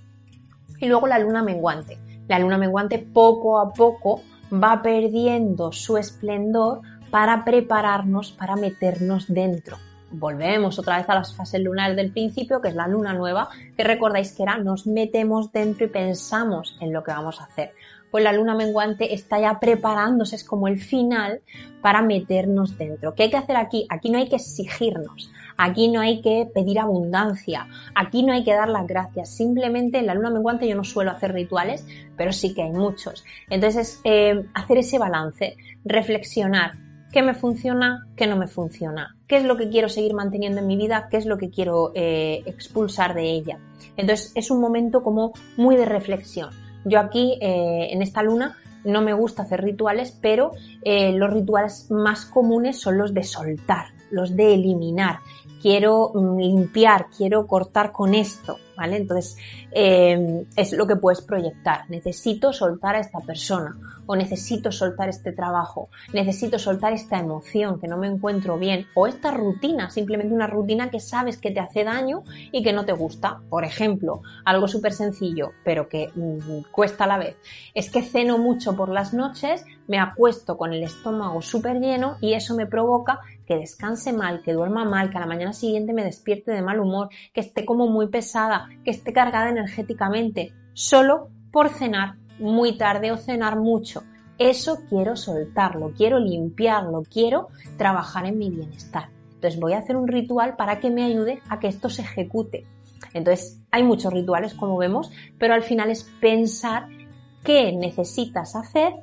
[0.82, 2.00] Y luego la luna menguante.
[2.28, 4.20] La luna menguante poco a poco
[4.52, 6.82] va perdiendo su esplendor
[7.12, 9.78] para prepararnos para meternos dentro.
[10.14, 13.84] Volvemos otra vez a las fases lunares del principio, que es la luna nueva, que
[13.84, 17.74] recordáis que era nos metemos dentro y pensamos en lo que vamos a hacer.
[18.12, 21.42] Pues la luna menguante está ya preparándose, es como el final
[21.82, 23.16] para meternos dentro.
[23.16, 23.88] ¿Qué hay que hacer aquí?
[23.90, 28.54] Aquí no hay que exigirnos, Aquí no hay que pedir abundancia, aquí no hay que
[28.54, 29.30] dar las gracias.
[29.30, 31.86] Simplemente en la luna menguante yo no suelo hacer rituales,
[32.18, 33.24] pero sí que hay muchos.
[33.50, 36.74] Entonces, eh, hacer ese balance, reflexionar
[37.14, 40.68] qué me funciona, qué no me funciona, qué es lo que quiero seguir manteniendo en
[40.68, 43.60] mi vida, qué es lo que quiero eh, expulsar de ella.
[43.96, 46.50] Entonces, es un momento como muy de reflexión.
[46.84, 50.52] Yo aquí, eh, en esta luna, no me gusta hacer rituales, pero
[50.84, 55.20] los rituales más comunes son los de soltar, los de eliminar
[55.64, 58.98] quiero mm, limpiar, quiero cortar con esto, ¿vale?
[58.98, 59.38] Entonces,
[59.72, 61.90] eh, es lo que puedes proyectar.
[61.90, 63.74] Necesito soltar a esta persona
[64.06, 69.08] o necesito soltar este trabajo, necesito soltar esta emoción que no me encuentro bien o
[69.08, 72.92] esta rutina, simplemente una rutina que sabes que te hace daño y que no te
[72.92, 73.40] gusta.
[73.50, 77.38] Por ejemplo, algo súper sencillo, pero que mm, cuesta a la vez.
[77.74, 82.34] Es que ceno mucho por las noches, me acuesto con el estómago súper lleno y
[82.34, 86.04] eso me provoca que descanse mal, que duerma mal, que a la mañana siguiente me
[86.04, 91.70] despierte de mal humor, que esté como muy pesada, que esté cargada energéticamente, solo por
[91.70, 94.04] cenar muy tarde o cenar mucho.
[94.38, 99.10] Eso quiero soltarlo, quiero limpiarlo, quiero trabajar en mi bienestar.
[99.36, 102.66] Entonces voy a hacer un ritual para que me ayude a que esto se ejecute.
[103.14, 106.88] Entonces hay muchos rituales como vemos, pero al final es pensar
[107.44, 108.94] qué necesitas hacer,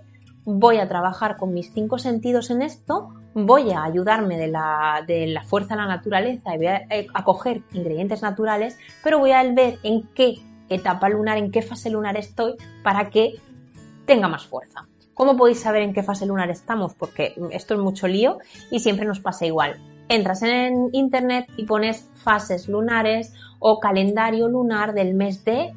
[0.45, 5.27] voy a trabajar con mis cinco sentidos en esto voy a ayudarme de la, de
[5.29, 9.43] la fuerza de la naturaleza y voy a, eh, coger ingredientes naturales, pero voy a
[9.43, 10.39] ver en qué
[10.69, 13.35] etapa lunar, en qué fase lunar estoy para que
[14.07, 14.87] tenga más fuerza.
[15.15, 16.95] ¿Cómo podéis saber en qué fase lunar estamos?
[16.95, 18.39] Porque esto es mucho lío
[18.71, 19.77] y siempre nos pasa igual.
[20.09, 25.75] Entras en internet y pones fases lunares o calendario lunar del mes de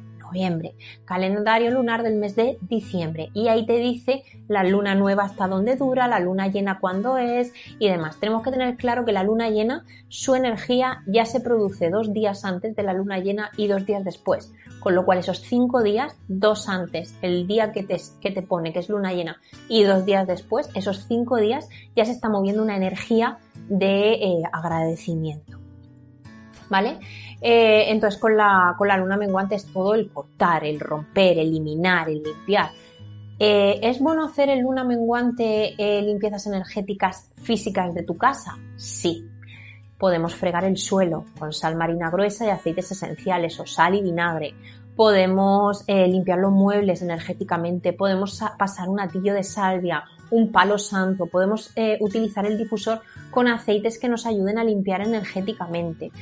[1.04, 5.76] calendario lunar del mes de diciembre y ahí te dice la luna nueva hasta dónde
[5.76, 8.18] dura, la luna llena cuándo es y demás.
[8.20, 12.44] Tenemos que tener claro que la luna llena, su energía ya se produce dos días
[12.44, 14.52] antes de la luna llena y dos días después.
[14.80, 18.72] Con lo cual esos cinco días, dos antes, el día que te, que te pone
[18.72, 22.62] que es luna llena y dos días después, esos cinco días ya se está moviendo
[22.62, 25.63] una energía de eh, agradecimiento.
[26.68, 26.98] ¿Vale?
[27.46, 32.08] Eh, entonces con la, con la luna menguante es todo el cortar, el romper, eliminar,
[32.08, 32.70] el limpiar.
[33.38, 38.56] Eh, ¿Es bueno hacer en luna menguante eh, limpiezas energéticas físicas de tu casa?
[38.76, 39.28] Sí.
[39.98, 44.54] Podemos fregar el suelo con sal marina gruesa y aceites esenciales o sal y vinagre.
[44.96, 47.92] Podemos limpiar los muebles energéticamente.
[47.92, 51.26] Podemos pasar un atillo de salvia, un palo santo.
[51.26, 53.00] Podemos utilizar el difusor
[53.30, 56.12] con aceites que nos ayuden a limpiar energéticamente.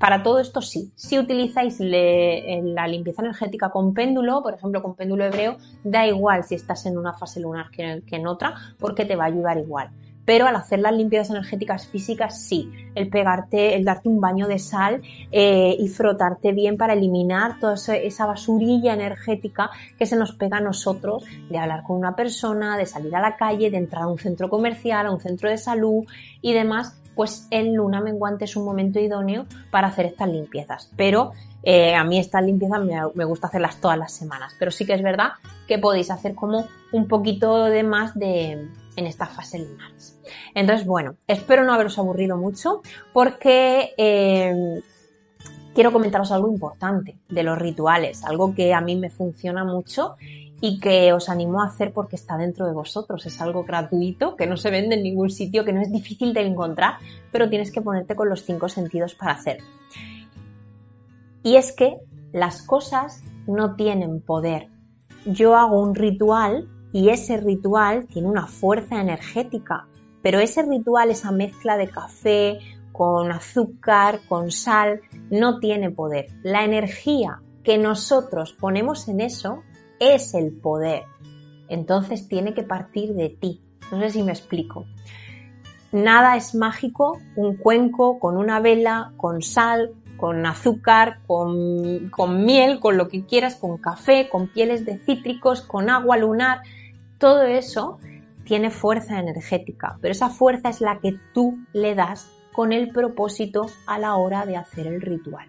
[0.00, 0.90] Para todo esto sí.
[0.94, 6.54] Si utilizáis la limpieza energética con péndulo, por ejemplo con péndulo hebreo, da igual si
[6.54, 9.90] estás en una fase lunar que, en otra, porque te va a ayudar igual.
[10.24, 12.70] Pero al hacer las limpiezas energéticas físicas, sí.
[12.94, 17.74] El pegarte, el darte un baño de sal eh, y frotarte bien para eliminar toda
[17.74, 22.86] esa basurilla energética que se nos pega a nosotros de hablar con una persona, de
[22.86, 26.04] salir a la calle, de entrar a un centro comercial, a un centro de salud
[26.40, 30.90] y demás pues en luna menguante es un momento idóneo para hacer estas limpiezas.
[30.96, 32.80] Pero eh, a mí estas limpiezas
[33.14, 34.56] me, gusta hacerlas todas las semanas.
[34.58, 35.32] Pero sí que es verdad
[35.68, 38.52] que podéis hacer como un poquito de más de
[38.96, 40.18] en esta fase lunares.
[40.54, 42.80] Entonces, bueno, espero no haberos aburrido mucho
[43.12, 44.80] porque eh,
[45.74, 50.16] quiero comentaros algo importante de los rituales, algo que a mí me funciona mucho
[50.60, 53.24] y que os animo a hacer porque está dentro de vosotros.
[53.26, 56.42] Es algo gratuito, que no se vende en ningún sitio, que no es difícil de
[56.42, 56.94] encontrar,
[57.32, 59.66] pero tienes que ponerte con los cinco sentidos para hacerlo.
[61.42, 61.96] Y es que
[62.32, 64.68] las cosas no tienen poder.
[65.24, 69.86] Yo hago un ritual y ese ritual tiene una fuerza energética,
[70.22, 72.58] pero ese ritual, esa mezcla de café
[72.92, 76.26] con azúcar, con sal, no tiene poder.
[76.42, 79.62] La energía que nosotros ponemos en eso
[80.00, 81.04] es el poder.
[81.68, 83.62] Entonces tiene que partir de ti.
[83.92, 84.86] No sé si me explico.
[85.92, 92.80] Nada es mágico, un cuenco con una vela, con sal, con azúcar, con, con miel,
[92.80, 96.60] con lo que quieras, con café, con pieles de cítricos, con agua lunar.
[97.18, 97.98] Todo eso
[98.44, 103.66] tiene fuerza energética, pero esa fuerza es la que tú le das con el propósito
[103.86, 105.48] a la hora de hacer el ritual.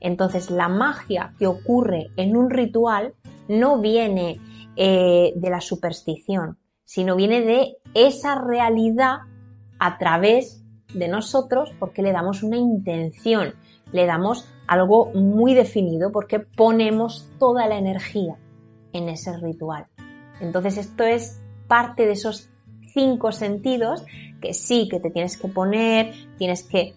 [0.00, 3.14] Entonces la magia que ocurre en un ritual
[3.50, 4.40] no viene
[4.76, 9.18] eh, de la superstición, sino viene de esa realidad
[9.78, 10.62] a través
[10.94, 13.54] de nosotros porque le damos una intención,
[13.92, 18.36] le damos algo muy definido porque ponemos toda la energía
[18.92, 19.86] en ese ritual.
[20.40, 22.50] Entonces esto es parte de esos
[22.94, 24.04] cinco sentidos
[24.40, 26.94] que sí, que te tienes que poner, tienes que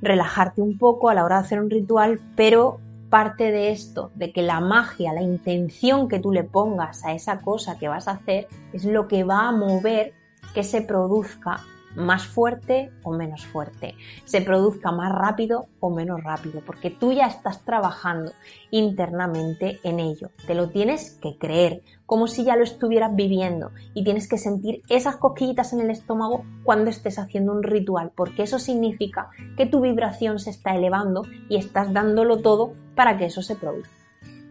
[0.00, 2.80] relajarte un poco a la hora de hacer un ritual, pero
[3.10, 7.40] parte de esto, de que la magia, la intención que tú le pongas a esa
[7.40, 10.14] cosa que vas a hacer, es lo que va a mover
[10.54, 11.60] que se produzca
[11.96, 17.26] más fuerte o menos fuerte, se produzca más rápido o menos rápido, porque tú ya
[17.26, 18.32] estás trabajando
[18.70, 20.30] internamente en ello.
[20.46, 24.82] Te lo tienes que creer, como si ya lo estuvieras viviendo y tienes que sentir
[24.88, 29.80] esas cosquillitas en el estómago cuando estés haciendo un ritual, porque eso significa que tu
[29.80, 33.94] vibración se está elevando y estás dándolo todo para que eso se produzca.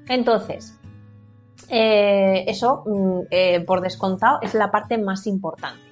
[0.07, 0.79] Entonces,
[1.69, 5.88] eh, eso, mm, eh, por descontado, es la parte más importante.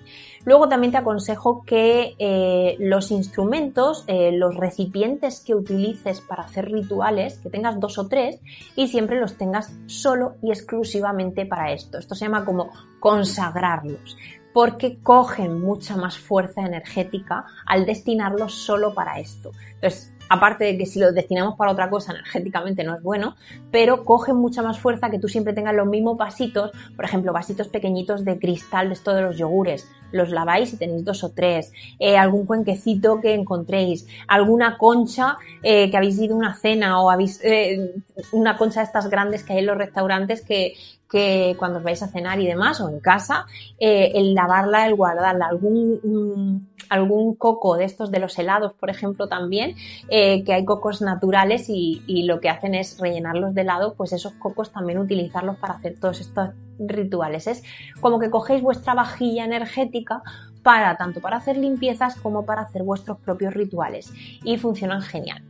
[0.47, 6.71] Luego también te aconsejo que eh, los instrumentos, eh, los recipientes que utilices para hacer
[6.71, 8.39] rituales, que tengas dos o tres
[8.73, 11.97] y siempre los tengas solo y exclusivamente para esto.
[11.97, 12.69] Esto se llama como
[13.01, 14.15] consagrarlos
[14.53, 19.51] porque cogen mucha más fuerza energética al destinarlos solo para esto.
[19.75, 23.35] Entonces, aparte de que si lo destinamos para otra cosa energéticamente no es bueno,
[23.69, 27.67] pero coge mucha más fuerza que tú siempre tengas los mismos vasitos, por ejemplo, vasitos
[27.67, 31.71] pequeñitos de cristal de esto de los yogures, los laváis y tenéis dos o tres,
[31.99, 37.09] eh, algún cuenquecito que encontréis, alguna concha eh, que habéis ido a una cena o
[37.09, 37.93] habéis eh,
[38.31, 40.75] una concha de estas grandes que hay en los restaurantes que,
[41.09, 43.45] que cuando os vais a cenar y demás, o en casa,
[43.79, 48.89] eh, el lavarla, el guardarla, algún, mm, algún coco de estos de los helados, por
[48.89, 49.75] ejemplo, también,
[50.09, 54.33] eh, que hay cocos naturales y, lo que hacen es rellenarlos de helado, pues esos
[54.33, 57.47] cocos también utilizarlos para hacer todos estos rituales.
[57.47, 57.63] Es
[58.01, 60.21] como que cogéis vuestra vajilla energética
[60.63, 64.11] para tanto para hacer limpiezas como para hacer vuestros propios rituales
[64.43, 65.41] y funcionan genial.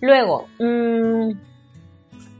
[0.00, 1.30] Luego, mmm,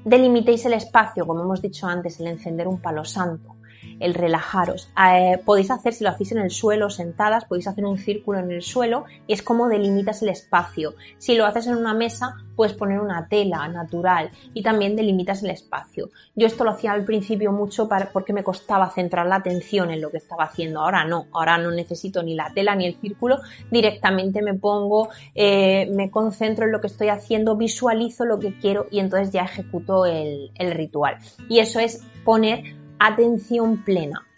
[0.08, 3.56] delimitéis el espacio, como hemos dicho antes, el encender un palo santo,
[4.00, 4.90] el relajaros.
[5.12, 8.50] Eh, podéis hacer, si lo hacéis en el suelo, sentadas, podéis hacer un círculo en
[8.50, 10.94] el suelo es como delimitas el espacio.
[11.18, 15.50] Si lo haces en una mesa, puedes poner una tela natural y también delimitas el
[15.50, 16.10] espacio.
[16.34, 20.00] Yo esto lo hacía al principio mucho para, porque me costaba centrar la atención en
[20.00, 20.80] lo que estaba haciendo.
[20.80, 23.38] Ahora no, ahora no necesito ni la tela ni el círculo,
[23.70, 28.86] directamente me pongo, eh, me concentro en lo que estoy haciendo, visualizo lo que quiero
[28.90, 31.18] y entonces ya ejecuto el ritual.
[31.48, 34.28] Y eso es poner atención plena.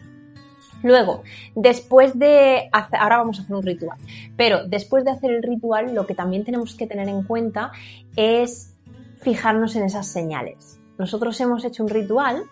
[0.83, 1.23] Luego,
[1.55, 3.97] después de hacer, ahora vamos a hacer un ritual,
[4.35, 7.71] pero después de hacer el ritual, lo que también tenemos que tener en cuenta
[8.15, 8.75] es
[9.21, 10.79] fijarnos en esas señales.
[10.97, 12.43] Nosotros hemos hecho un ritual,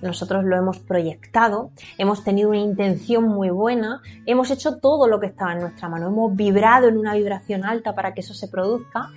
[0.00, 5.26] nosotros lo hemos proyectado, hemos tenido una intención muy buena, hemos hecho todo lo que
[5.26, 9.10] estaba en nuestra mano, hemos vibrado en una vibración alta para que eso se produzca,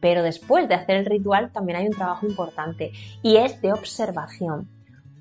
[0.00, 4.68] pero después de hacer el ritual también hay un trabajo importante y es de observación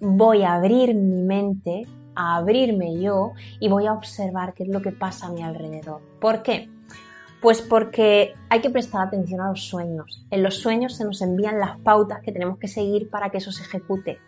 [0.03, 4.81] voy a abrir mi mente, a abrirme yo y voy a observar qué es lo
[4.81, 6.01] que pasa a mi alrededor.
[6.19, 6.69] ¿Por qué?
[7.41, 10.25] Pues porque hay que prestar atención a los sueños.
[10.29, 13.51] En los sueños se nos envían las pautas que tenemos que seguir para que eso
[13.51, 14.19] se ejecute.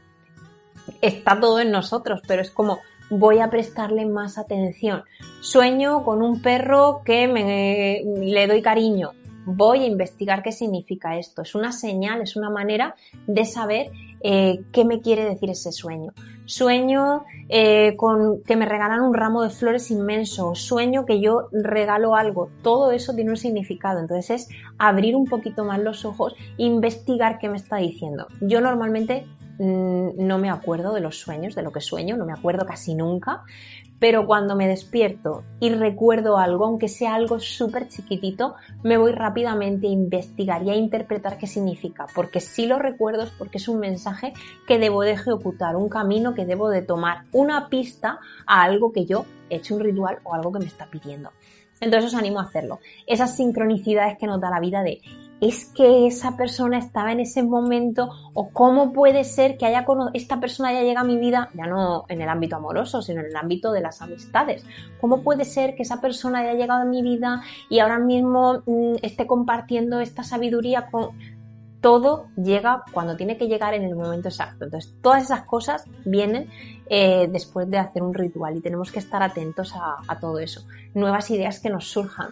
[1.01, 5.03] Está todo en nosotros, pero es como voy a prestarle más atención.
[5.41, 9.11] Sueño con un perro que me, le doy cariño.
[9.45, 11.41] Voy a investigar qué significa esto.
[11.41, 12.95] Es una señal, es una manera
[13.27, 16.11] de saber eh, qué me quiere decir ese sueño.
[16.45, 22.15] Sueño eh, con que me regalan un ramo de flores inmenso, sueño que yo regalo
[22.15, 23.99] algo, todo eso tiene un significado.
[23.99, 28.27] Entonces es abrir un poquito más los ojos e investigar qué me está diciendo.
[28.41, 29.27] Yo normalmente
[29.59, 32.95] mm, no me acuerdo de los sueños, de lo que sueño, no me acuerdo casi
[32.95, 33.43] nunca,
[33.99, 39.87] pero cuando me despierto y recuerdo algo, aunque sea algo súper chiquitito, me voy rápidamente
[39.87, 43.79] a investigar y a interpretar qué significa, porque si lo recuerdo es porque es un
[43.79, 44.33] mensaje
[44.67, 49.05] que debo de ejecutar, un camino que debo de tomar, una pista a algo que
[49.05, 51.31] yo he hecho un ritual o algo que me está pidiendo.
[51.81, 52.79] Entonces os animo a hacerlo.
[53.05, 55.01] Esas sincronicidades que nos da la vida de
[55.41, 60.39] es que esa persona estaba en ese momento o cómo puede ser que haya esta
[60.39, 63.35] persona haya llegado a mi vida, ya no en el ámbito amoroso, sino en el
[63.35, 64.65] ámbito de las amistades.
[65.01, 68.95] ¿Cómo puede ser que esa persona haya llegado a mi vida y ahora mismo mmm,
[69.01, 71.11] esté compartiendo esta sabiduría con
[71.85, 74.65] todo llega cuando tiene que llegar en el momento exacto.
[74.65, 76.49] Entonces, todas esas cosas vienen
[76.89, 80.65] eh, después de hacer un ritual y tenemos que estar atentos a, todo eso.
[80.95, 82.29] Nuevas ideas que nos surjan.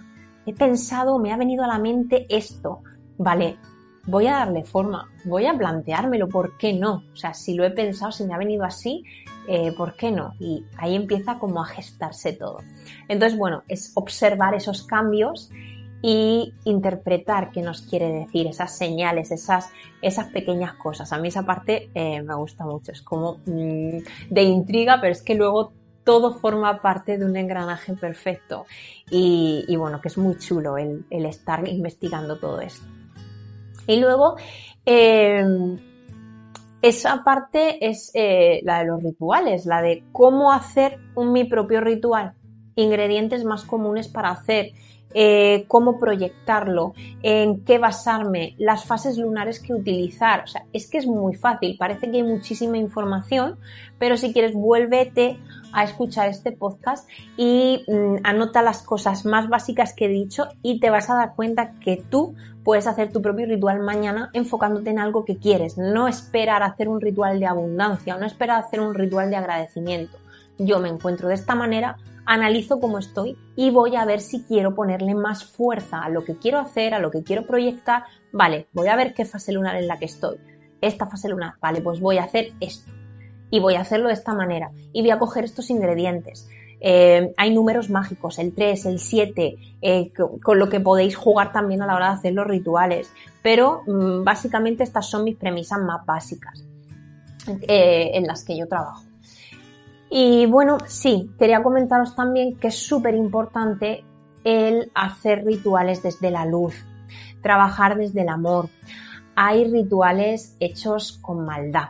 [0.47, 2.81] He pensado, me ha venido a la mente esto.
[3.17, 3.57] Vale,
[4.05, 7.03] voy a darle forma, voy a planteármelo, ¿por qué no?
[7.13, 9.03] O sea, si lo he pensado, si me ha venido así,
[9.47, 10.33] eh, ¿por qué no?
[10.39, 12.59] Y ahí empieza como a gestarse todo.
[13.07, 15.49] Entonces, bueno, es observar esos cambios
[16.01, 19.69] y interpretar qué nos quiere decir, esas señales, esas,
[20.01, 21.13] esas pequeñas cosas.
[21.13, 23.99] A mí esa parte eh, me gusta mucho, es como mm,
[24.29, 25.71] de intriga, pero es que luego
[26.03, 28.65] todo forma parte de un engranaje perfecto
[29.09, 32.85] y, bueno, que es muy chulo el, estar investigando todo esto.
[33.87, 34.35] Y luego,
[34.85, 35.77] em,
[36.81, 41.81] esa parte es eh, la de los rituales, la de cómo hacer un, mi propio
[41.81, 42.33] ritual,
[42.75, 44.71] ingredientes más comunes para hacer
[45.13, 50.43] eh, cómo proyectarlo, en qué basarme, las fases lunares que utilizar.
[50.43, 53.57] O sea, es que es muy fácil, parece que hay muchísima información,
[53.99, 55.39] pero si quieres, vuélvete
[55.73, 60.79] a escuchar este podcast y mm, anota las cosas más básicas que he dicho y
[60.79, 64.99] te vas a dar cuenta que tú puedes hacer tu propio ritual mañana enfocándote en
[64.99, 68.79] algo que quieres, no esperar a hacer un ritual de abundancia, no esperar a hacer
[68.79, 70.17] un ritual de agradecimiento.
[70.57, 74.75] Yo me encuentro de esta manera, analizo cómo estoy y voy a ver si quiero
[74.75, 78.03] ponerle más fuerza a lo que quiero hacer, a lo que quiero proyectar.
[78.31, 80.37] Vale, voy a ver qué fase lunar en la que estoy.
[80.81, 82.91] Esta fase lunar, vale, pues voy a hacer esto.
[83.49, 84.71] Y voy a hacerlo de esta manera.
[84.91, 86.49] Y voy a coger estos ingredientes.
[86.85, 90.11] Eh, hay números mágicos, el 3, el 7, eh,
[90.43, 93.11] con lo que podéis jugar también a la hora de hacer los rituales.
[93.41, 96.65] Pero mm, básicamente estas son mis premisas más básicas
[97.67, 99.03] eh, en las que yo trabajo.
[100.09, 104.03] Y bueno, sí, quería comentaros también que es súper importante
[104.43, 106.75] el hacer rituales desde la luz,
[107.41, 108.69] trabajar desde el amor.
[109.35, 111.89] Hay rituales hechos con maldad.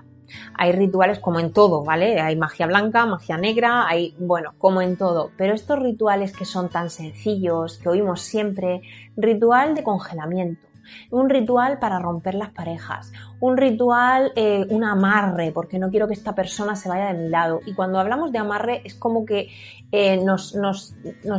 [0.55, 2.20] Hay rituales como en todo, ¿vale?
[2.20, 5.32] Hay magia blanca, magia negra, hay, bueno, como en todo.
[5.38, 8.82] Pero estos rituales que son tan sencillos, que oímos siempre,
[9.16, 10.68] ritual de congelamiento,
[11.11, 16.13] un ritual para romper las parejas, un ritual, eh, un amarre, porque no quiero que
[16.13, 17.59] esta persona se vaya de mi lado.
[17.65, 19.49] Y cuando hablamos de amarre es como que
[19.91, 20.55] eh, nos,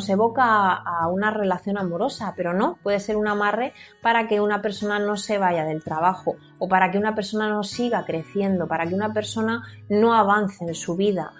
[0.08, 4.98] evoca a una relación amorosa, pero no, puede ser un amarre para que una persona
[4.98, 8.94] no se vaya del trabajo o para que una persona no siga creciendo, para que
[8.94, 11.32] una persona no avance en su vida.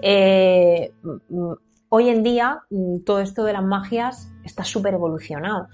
[0.00, 1.52] Eh, mm,
[1.88, 5.68] hoy en día mm, todo esto de las magias está súper evolucionado.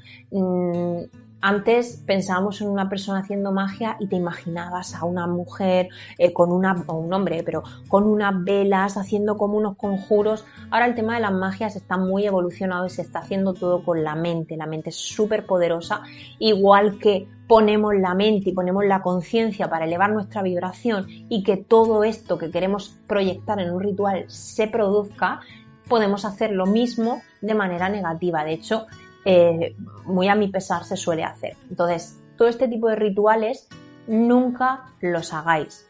[1.42, 6.50] Antes pensábamos en una persona haciendo magia y te imaginabas a una mujer eh, con
[6.50, 10.44] una, o un hombre, pero con unas velas, haciendo como unos conjuros.
[10.70, 14.02] Ahora el tema de las magias está muy evolucionado y se está haciendo todo con
[14.02, 14.56] la mente.
[14.56, 16.02] La mente es súper poderosa,
[16.38, 21.56] igual que ponemos la mente y ponemos la conciencia para elevar nuestra vibración y que
[21.56, 25.40] todo esto que queremos proyectar en un ritual se produzca,
[25.88, 28.42] podemos hacer lo mismo de manera negativa.
[28.42, 28.86] De hecho,
[29.26, 29.74] eh,
[30.04, 31.56] muy a mi pesar se suele hacer.
[31.68, 33.68] Entonces, todo este tipo de rituales
[34.06, 35.88] nunca los hagáis.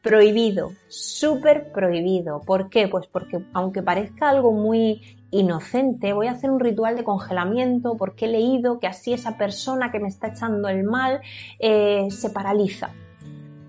[0.00, 2.40] Prohibido, súper prohibido.
[2.40, 2.86] ¿Por qué?
[2.86, 8.26] Pues porque aunque parezca algo muy inocente, voy a hacer un ritual de congelamiento porque
[8.26, 11.20] he leído que así esa persona que me está echando el mal
[11.58, 12.90] eh, se paraliza.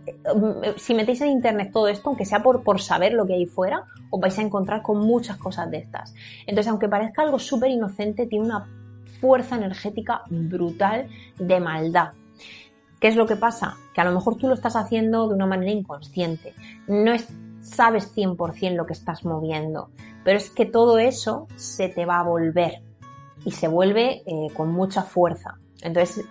[0.06, 3.48] Eh, si metéis en internet todo esto, aunque sea por, por saber lo que hay
[3.48, 6.14] fuera, os vais a encontrar con muchas cosas de estas.
[6.46, 8.68] Entonces, aunque parezca algo súper inocente, tiene una
[9.20, 11.08] fuerza energética brutal
[11.38, 12.14] de maldad.
[13.00, 13.78] ¿Qué es lo que pasa?
[13.94, 16.54] Que a lo mejor tú lo estás haciendo de una manera inconsciente.
[16.88, 17.14] No
[17.62, 19.90] sabes 100% lo que estás moviendo.
[20.24, 22.82] Pero es que todo eso se te va a volver.
[23.46, 25.58] Y se vuelve eh, con mucha fuerza.
[25.82, 26.26] Entonces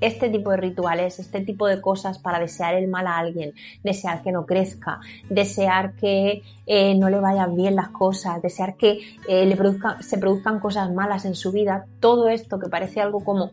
[0.00, 4.22] este tipo de rituales, este tipo de cosas para desear el mal a alguien, desear
[4.22, 9.58] que no crezca, desear que eh, no le vayan bien las cosas, desear que eh,
[10.00, 13.50] se produzcan cosas malas en su vida, todo esto que parece algo como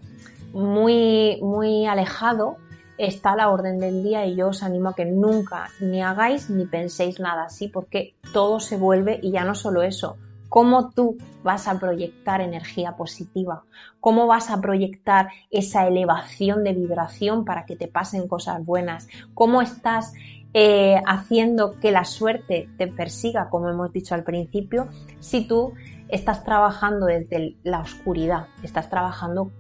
[0.54, 2.58] muy, muy alejado,
[2.98, 6.50] está a la orden del día y yo os animo a que nunca ni hagáis
[6.50, 10.18] ni penséis nada así porque todo se vuelve y ya no solo eso,
[10.50, 13.64] cómo tú vas a proyectar energía positiva,
[14.00, 19.62] cómo vas a proyectar esa elevación de vibración para que te pasen cosas buenas, cómo
[19.62, 20.14] estás
[20.54, 24.88] eh, haciendo que la suerte te persiga, como hemos dicho al principio,
[25.20, 25.74] si tú
[26.08, 29.52] estás trabajando desde la oscuridad, estás trabajando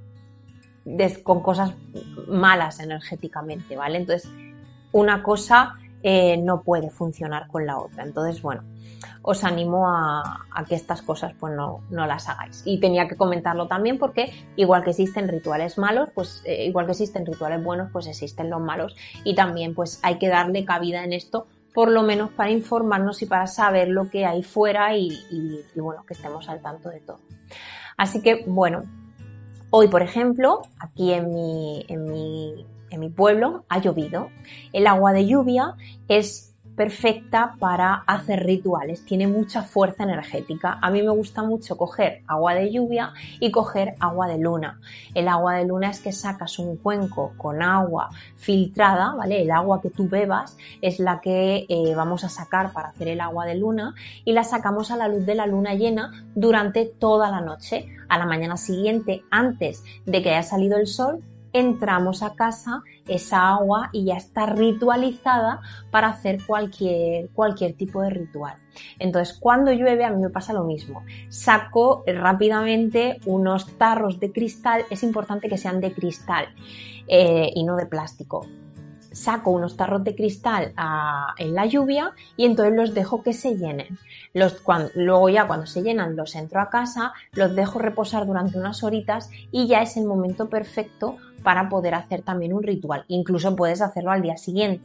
[1.23, 1.73] con cosas
[2.29, 3.97] malas energéticamente, ¿vale?
[3.97, 4.31] Entonces,
[4.93, 8.03] una cosa eh, no puede funcionar con la otra.
[8.03, 8.63] Entonces, bueno,
[9.21, 12.61] os animo a, que estas cosas pues no, las hagáis.
[12.65, 16.93] Y tenía que comentarlo también porque igual que existen rituales malos, pues eh, igual que
[16.93, 18.95] existen rituales buenos, pues existen los malos.
[19.23, 23.27] Y también pues hay que darle cabida en esto por lo menos para informarnos y
[23.27, 25.11] para saber lo que hay fuera y,
[25.75, 27.19] bueno, que estemos al tanto de todo.
[27.97, 28.81] Así que bueno,
[29.69, 34.29] hoy por ejemplo, aquí en mi, en mi, en mi pueblo ha llovido.
[34.73, 35.75] El agua de lluvia
[36.07, 40.77] es perfecta para hacer rituales, tiene mucha fuerza energética.
[40.79, 44.79] A mí me gusta mucho coger agua de lluvia y coger agua de luna.
[45.15, 49.41] El agua de luna es que sacas un cuenco con agua filtrada, ¿vale?
[49.41, 53.21] El agua que tú bebas es la que eh, vamos a sacar para hacer el
[53.21, 57.31] agua de luna y la sacamos a la luz de la luna llena durante toda
[57.31, 57.89] la noche.
[58.07, 61.23] A la mañana siguiente, antes de que haya salido el sol,
[61.59, 68.09] entramos a casa esa agua y ya está ritualizada para hacer cualquier, cualquier tipo de
[68.09, 68.55] ritual.
[68.99, 71.03] Entonces, cuando llueve a mí me pasa lo mismo.
[71.29, 76.47] Saco rápidamente unos tarros de cristal, es importante que sean de cristal
[77.07, 78.45] eh, y no de plástico
[79.17, 80.73] saco unos tarros de cristal
[81.37, 83.97] en la lluvia y entonces los dejo que se llenen.
[84.33, 84.61] Los,
[84.93, 89.29] luego ya cuando se llenan los entro a casa, los dejo reposar durante unas horitas
[89.51, 93.05] y ya es el momento perfecto para poder hacer también un ritual.
[93.07, 94.83] Incluso puedes hacerlo al día siguiente,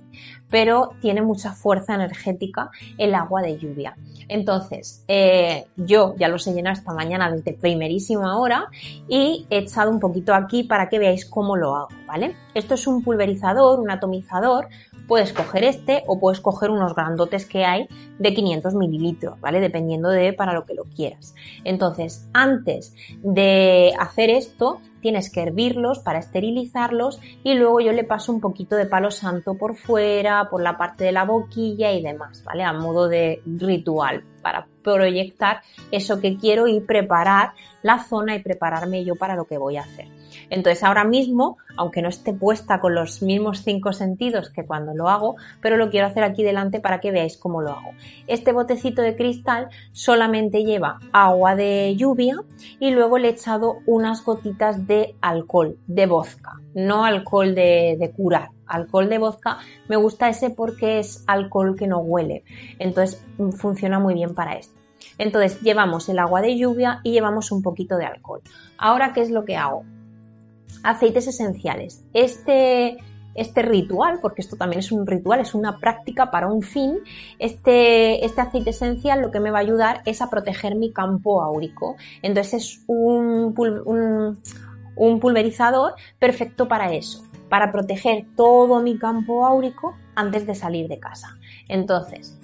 [0.51, 3.97] pero tiene mucha fuerza energética el agua de lluvia.
[4.29, 8.67] Entonces, eh, yo ya los he llenado esta mañana desde primerísima hora
[9.09, 12.37] y he echado un poquito aquí para que veáis cómo lo hago, ¿vale?
[12.55, 14.69] Esto es un pulverizador, un atomizador,
[15.07, 17.89] puedes coger este o puedes coger unos grandotes que hay
[18.19, 19.61] de 500 mililitros, ¿vale?
[19.61, 21.35] Dependiendo de para lo que lo quieras.
[21.65, 28.33] Entonces, antes de hacer esto, tienes que hervirlos para esterilizarlos y luego yo le paso
[28.33, 32.43] un poquito de palo santo por fuera, por la parte de la boquilla y demás,
[32.45, 32.63] ¿vale?
[32.63, 39.05] A modo de ritual para proyectar eso que quiero y preparar la zona y prepararme
[39.05, 40.22] yo para lo que voy a hacer.
[40.51, 45.09] Entonces ahora mismo, aunque no esté puesta con los mismos cinco sentidos que cuando lo
[45.09, 47.91] hago, pero lo quiero hacer aquí delante para que veáis cómo lo hago.
[48.27, 52.37] Este botecito de cristal solamente lleva agua de lluvia
[52.81, 58.11] y luego le he echado unas gotitas de alcohol, de vodka, no alcohol de, de
[58.11, 59.59] curar, alcohol de vodka,
[59.89, 62.45] me gusta ese porque es alcohol que no huele.
[62.79, 63.25] Entonces
[63.57, 64.83] funciona muy bien para esto.
[65.19, 68.41] Entonces llevamos el agua de lluvia y llevamos un poquito de alcohol.
[68.79, 69.85] Ahora, ¿qué es lo que hago?
[70.83, 72.05] Aceites esenciales.
[72.13, 72.99] Este,
[73.35, 76.99] este ritual, porque esto también es un ritual, es una práctica para un fin,
[77.39, 81.43] este, este aceite esencial lo que me va a ayudar es a proteger mi campo
[81.43, 81.97] áurico.
[82.23, 83.55] Entonces es un,
[84.97, 90.99] un pulverizador perfecto para eso, para proteger todo mi campo áurico antes de salir de
[90.99, 91.39] casa.
[91.69, 92.39] Entonces,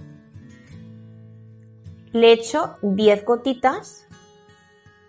[2.12, 4.06] le echo 10 gotitas.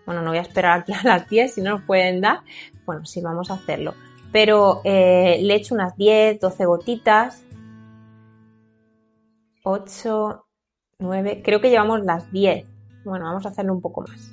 [0.05, 2.41] Bueno, no voy a esperar aquí a las 10 si no nos pueden dar.
[2.89, 3.93] Bueno, sí, vamos a hacerlo.
[4.31, 7.45] Pero eh, le echo unas 10, 12 gotitas.
[9.61, 10.43] 8,
[10.97, 12.65] 9, creo que llevamos las 10.
[13.05, 14.31] Bueno, vamos a hacerlo un poco más.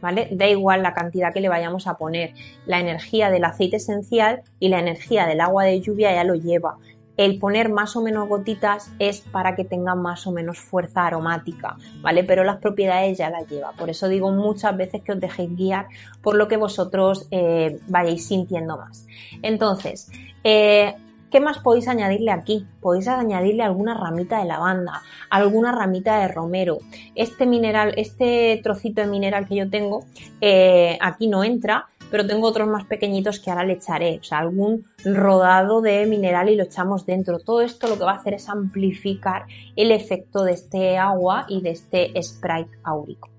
[0.00, 0.30] ¿Vale?
[0.32, 2.34] Da igual la cantidad que le vayamos a poner.
[2.66, 6.78] La energía del aceite esencial y la energía del agua de lluvia ya lo lleva
[7.16, 11.76] el poner más o menos gotitas es para que tenga más o menos fuerza aromática,
[12.00, 12.24] ¿vale?
[12.24, 13.72] Pero las propiedades ya las lleva.
[13.72, 15.86] Por eso digo muchas veces que os dejéis guiar
[16.22, 19.06] por lo que vosotros eh, vayáis sintiendo más.
[19.42, 20.10] Entonces,
[20.44, 20.94] eh,
[21.30, 22.66] ¿Qué más podéis añadirle aquí?
[22.80, 26.78] Podéis añadirle alguna ramita de lavanda, alguna ramita de romero.
[27.16, 30.06] Este mineral, este trocito de mineral que yo tengo,
[30.40, 34.38] eh, aquí no entra, pero tengo otros más pequeñitos que ahora le echaré, o sea,
[34.38, 37.38] algún rodado de mineral y lo echamos dentro.
[37.38, 41.60] Todo esto lo que va a hacer es amplificar el efecto de este agua y
[41.60, 43.30] de este sprite áurico.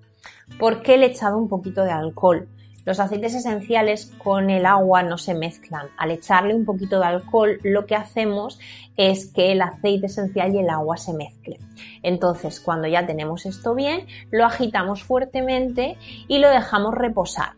[0.59, 2.47] ¿Por qué le he echado un poquito de alcohol?
[2.87, 5.87] Los aceites esenciales con el agua no se mezclan.
[5.97, 8.59] Al echarle un poquito de alcohol, lo que hacemos
[8.95, 11.59] es que el aceite esencial y el agua se mezclen.
[12.01, 15.97] Entonces, cuando ya tenemos esto bien, lo agitamos fuertemente
[16.29, 17.57] y lo dejamos reposar.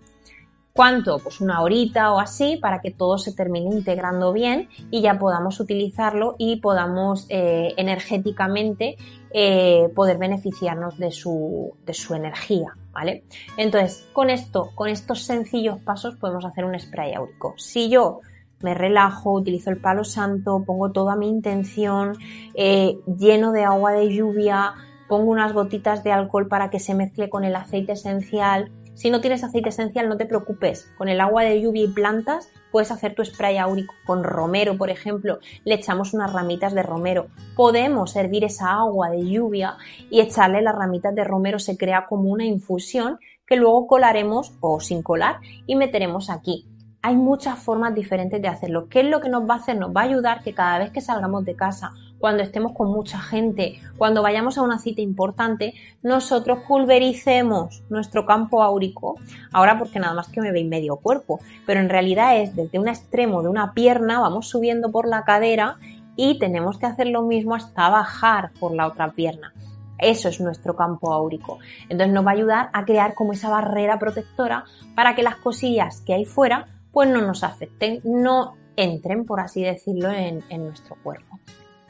[0.73, 1.19] ¿Cuánto?
[1.19, 5.59] Pues una horita o así para que todo se termine integrando bien y ya podamos
[5.59, 8.95] utilizarlo y podamos eh, energéticamente
[9.31, 13.23] eh, poder beneficiarnos de su, de su energía, ¿vale?
[13.57, 17.55] Entonces, con esto, con estos sencillos pasos podemos hacer un spray áurico.
[17.57, 18.21] Si yo
[18.61, 22.17] me relajo, utilizo el palo santo, pongo toda mi intención,
[22.53, 24.73] eh, lleno de agua de lluvia,
[25.07, 29.21] pongo unas gotitas de alcohol para que se mezcle con el aceite esencial, Si no
[29.21, 30.91] tienes aceite esencial, no te preocupes.
[30.97, 33.93] Con el agua de lluvia y plantas puedes hacer tu spray áurico.
[34.05, 37.27] Con romero, por ejemplo, le echamos unas ramitas de romero.
[37.55, 39.77] Podemos hervir esa agua de lluvia
[40.09, 41.59] y echarle las ramitas de romero.
[41.59, 46.67] Se crea como una infusión que luego colaremos o sin colar y meteremos aquí
[47.01, 48.89] hay muchas formas diferentes de hacerlo.
[48.89, 49.77] ¿Qué es lo que nos va a hacer?
[49.77, 53.19] Nos va a ayudar que cada vez que salgamos de casa, cuando estemos con mucha
[53.19, 59.15] gente, cuando vayamos a una cita importante, nosotros pulvericemos nuestro campo áurico.
[59.51, 62.87] Ahora porque nada más que me veis medio cuerpo, pero en realidad es desde un
[62.87, 65.77] extremo de una pierna, vamos subiendo por la cadera
[66.15, 69.53] y tenemos que hacer lo mismo hasta bajar por la otra pierna.
[69.97, 71.59] Eso es nuestro campo áurico.
[71.89, 74.65] Entonces nos va a ayudar a crear como esa barrera protectora
[74.95, 79.61] para que las cosillas que hay fuera pues no nos afecten, no entren, por así
[79.61, 81.39] decirlo, en, en nuestro cuerpo.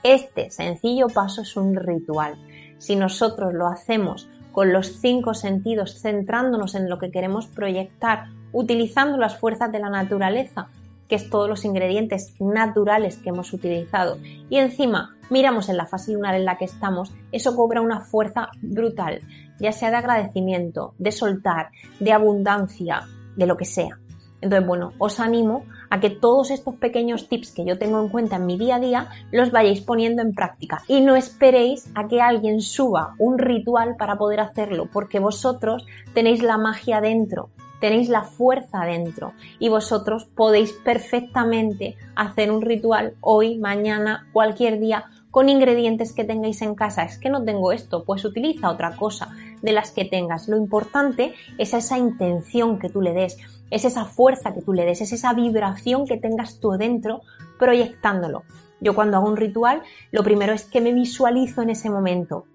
[0.03, 2.35] Este sencillo paso es un ritual.
[2.77, 9.17] Si nosotros lo hacemos con los cinco sentidos, centrándonos en lo que queremos proyectar, utilizando
[9.17, 10.69] las fuerzas de la naturaleza,
[11.07, 14.17] que es todos los ingredientes naturales que hemos utilizado,
[14.49, 18.49] y encima miramos en la fase lunar en la que estamos, eso cobra una fuerza
[18.61, 19.21] brutal,
[19.59, 21.69] ya sea de agradecimiento, de soltar,
[21.99, 23.01] de abundancia,
[23.35, 23.99] de lo que sea.
[24.41, 28.37] Entonces, bueno, os animo a que todos estos pequeños tips que yo tengo en cuenta
[28.37, 32.21] en mi día a día los vayáis poniendo en práctica y no esperéis a que
[32.21, 38.23] alguien suba un ritual para poder hacerlo, porque vosotros tenéis la magia dentro, tenéis la
[38.23, 46.13] fuerza dentro y vosotros podéis perfectamente hacer un ritual hoy, mañana, cualquier día con ingredientes
[46.13, 47.03] que tengáis en casa.
[47.03, 49.29] Es que no tengo esto, pues utiliza otra cosa
[49.61, 50.47] de las que tengas.
[50.47, 53.37] Lo importante es esa intención que tú le des
[53.71, 57.21] es esa fuerza que tú le des, es esa vibración que tengas tú dentro
[57.57, 58.43] proyectándolo.
[58.81, 62.45] Yo cuando hago un ritual, lo primero es que me visualizo en ese momento,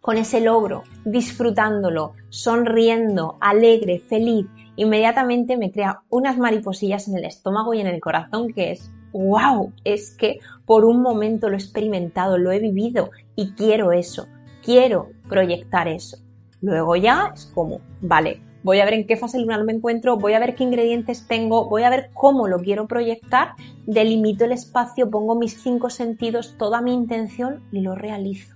[0.00, 4.46] con ese logro, disfrutándolo, sonriendo, alegre, feliz.
[4.76, 9.72] Inmediatamente me crea unas mariposillas en el estómago y en el corazón que es, wow,
[9.84, 14.26] es que por un momento lo he experimentado, lo he vivido y quiero eso,
[14.64, 16.16] quiero proyectar eso.
[16.62, 20.34] Luego ya es como, vale, voy a ver en qué fase lunar me encuentro, voy
[20.34, 23.54] a ver qué ingredientes tengo, voy a ver cómo lo quiero proyectar,
[23.86, 28.54] delimito el espacio, pongo mis cinco sentidos, toda mi intención y lo realizo.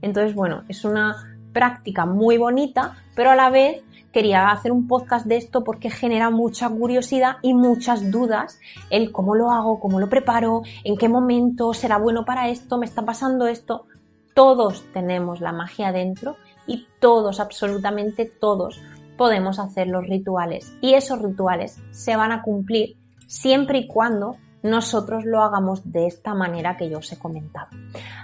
[0.00, 5.26] Entonces, bueno, es una práctica muy bonita, pero a la vez quería hacer un podcast
[5.26, 8.60] de esto porque genera mucha curiosidad y muchas dudas
[8.90, 12.86] el cómo lo hago, cómo lo preparo, en qué momento será bueno para esto, me
[12.86, 13.86] está pasando esto.
[14.34, 18.80] Todos tenemos la magia dentro y todos, absolutamente todos,
[19.16, 22.96] podemos hacer los rituales y esos rituales se van a cumplir
[23.26, 27.68] siempre y cuando nosotros lo hagamos de esta manera que yo os he comentado.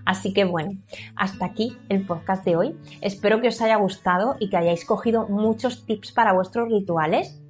[0.04, 0.72] Así que bueno,
[1.16, 2.78] hasta aquí el podcast de hoy.
[3.00, 7.40] Espero que os haya gustado y que hayáis cogido muchos tips para vuestros rituales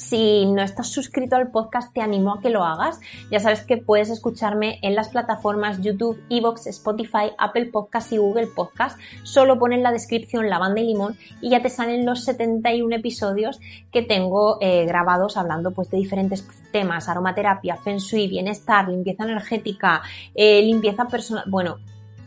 [0.00, 3.00] si no estás suscrito al podcast, te animo a que lo hagas.
[3.30, 8.46] Ya sabes que puedes escucharme en las plataformas YouTube, Evox, Spotify, Apple Podcast y Google
[8.46, 8.98] Podcast.
[9.24, 13.60] Solo pon en la descripción lavanda y limón y ya te salen los 71 episodios
[13.92, 20.00] que tengo eh, grabados hablando pues de diferentes temas, aromaterapia, feng shui, bienestar, limpieza energética,
[20.34, 21.44] eh, limpieza personal.
[21.46, 21.76] Bueno,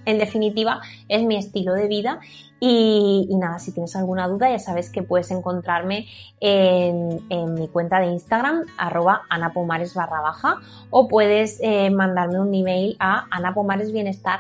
[0.06, 2.20] en definitiva, es mi estilo de vida
[2.66, 6.08] y, nada, si tienes alguna duda ya sabes que puedes encontrarme
[6.40, 7.20] en,
[7.56, 13.28] mi cuenta de Instagram, arroba anapomares barra baja, o puedes eh, mandarme un email a
[13.32, 14.40] anapomaresbienestar.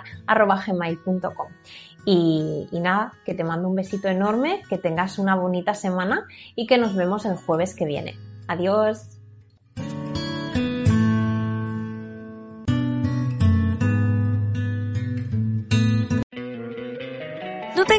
[2.05, 6.65] Y, y nada, que te mando un besito enorme, que tengas una bonita semana y
[6.65, 8.17] que nos vemos el jueves que viene.
[8.47, 9.12] Adiós.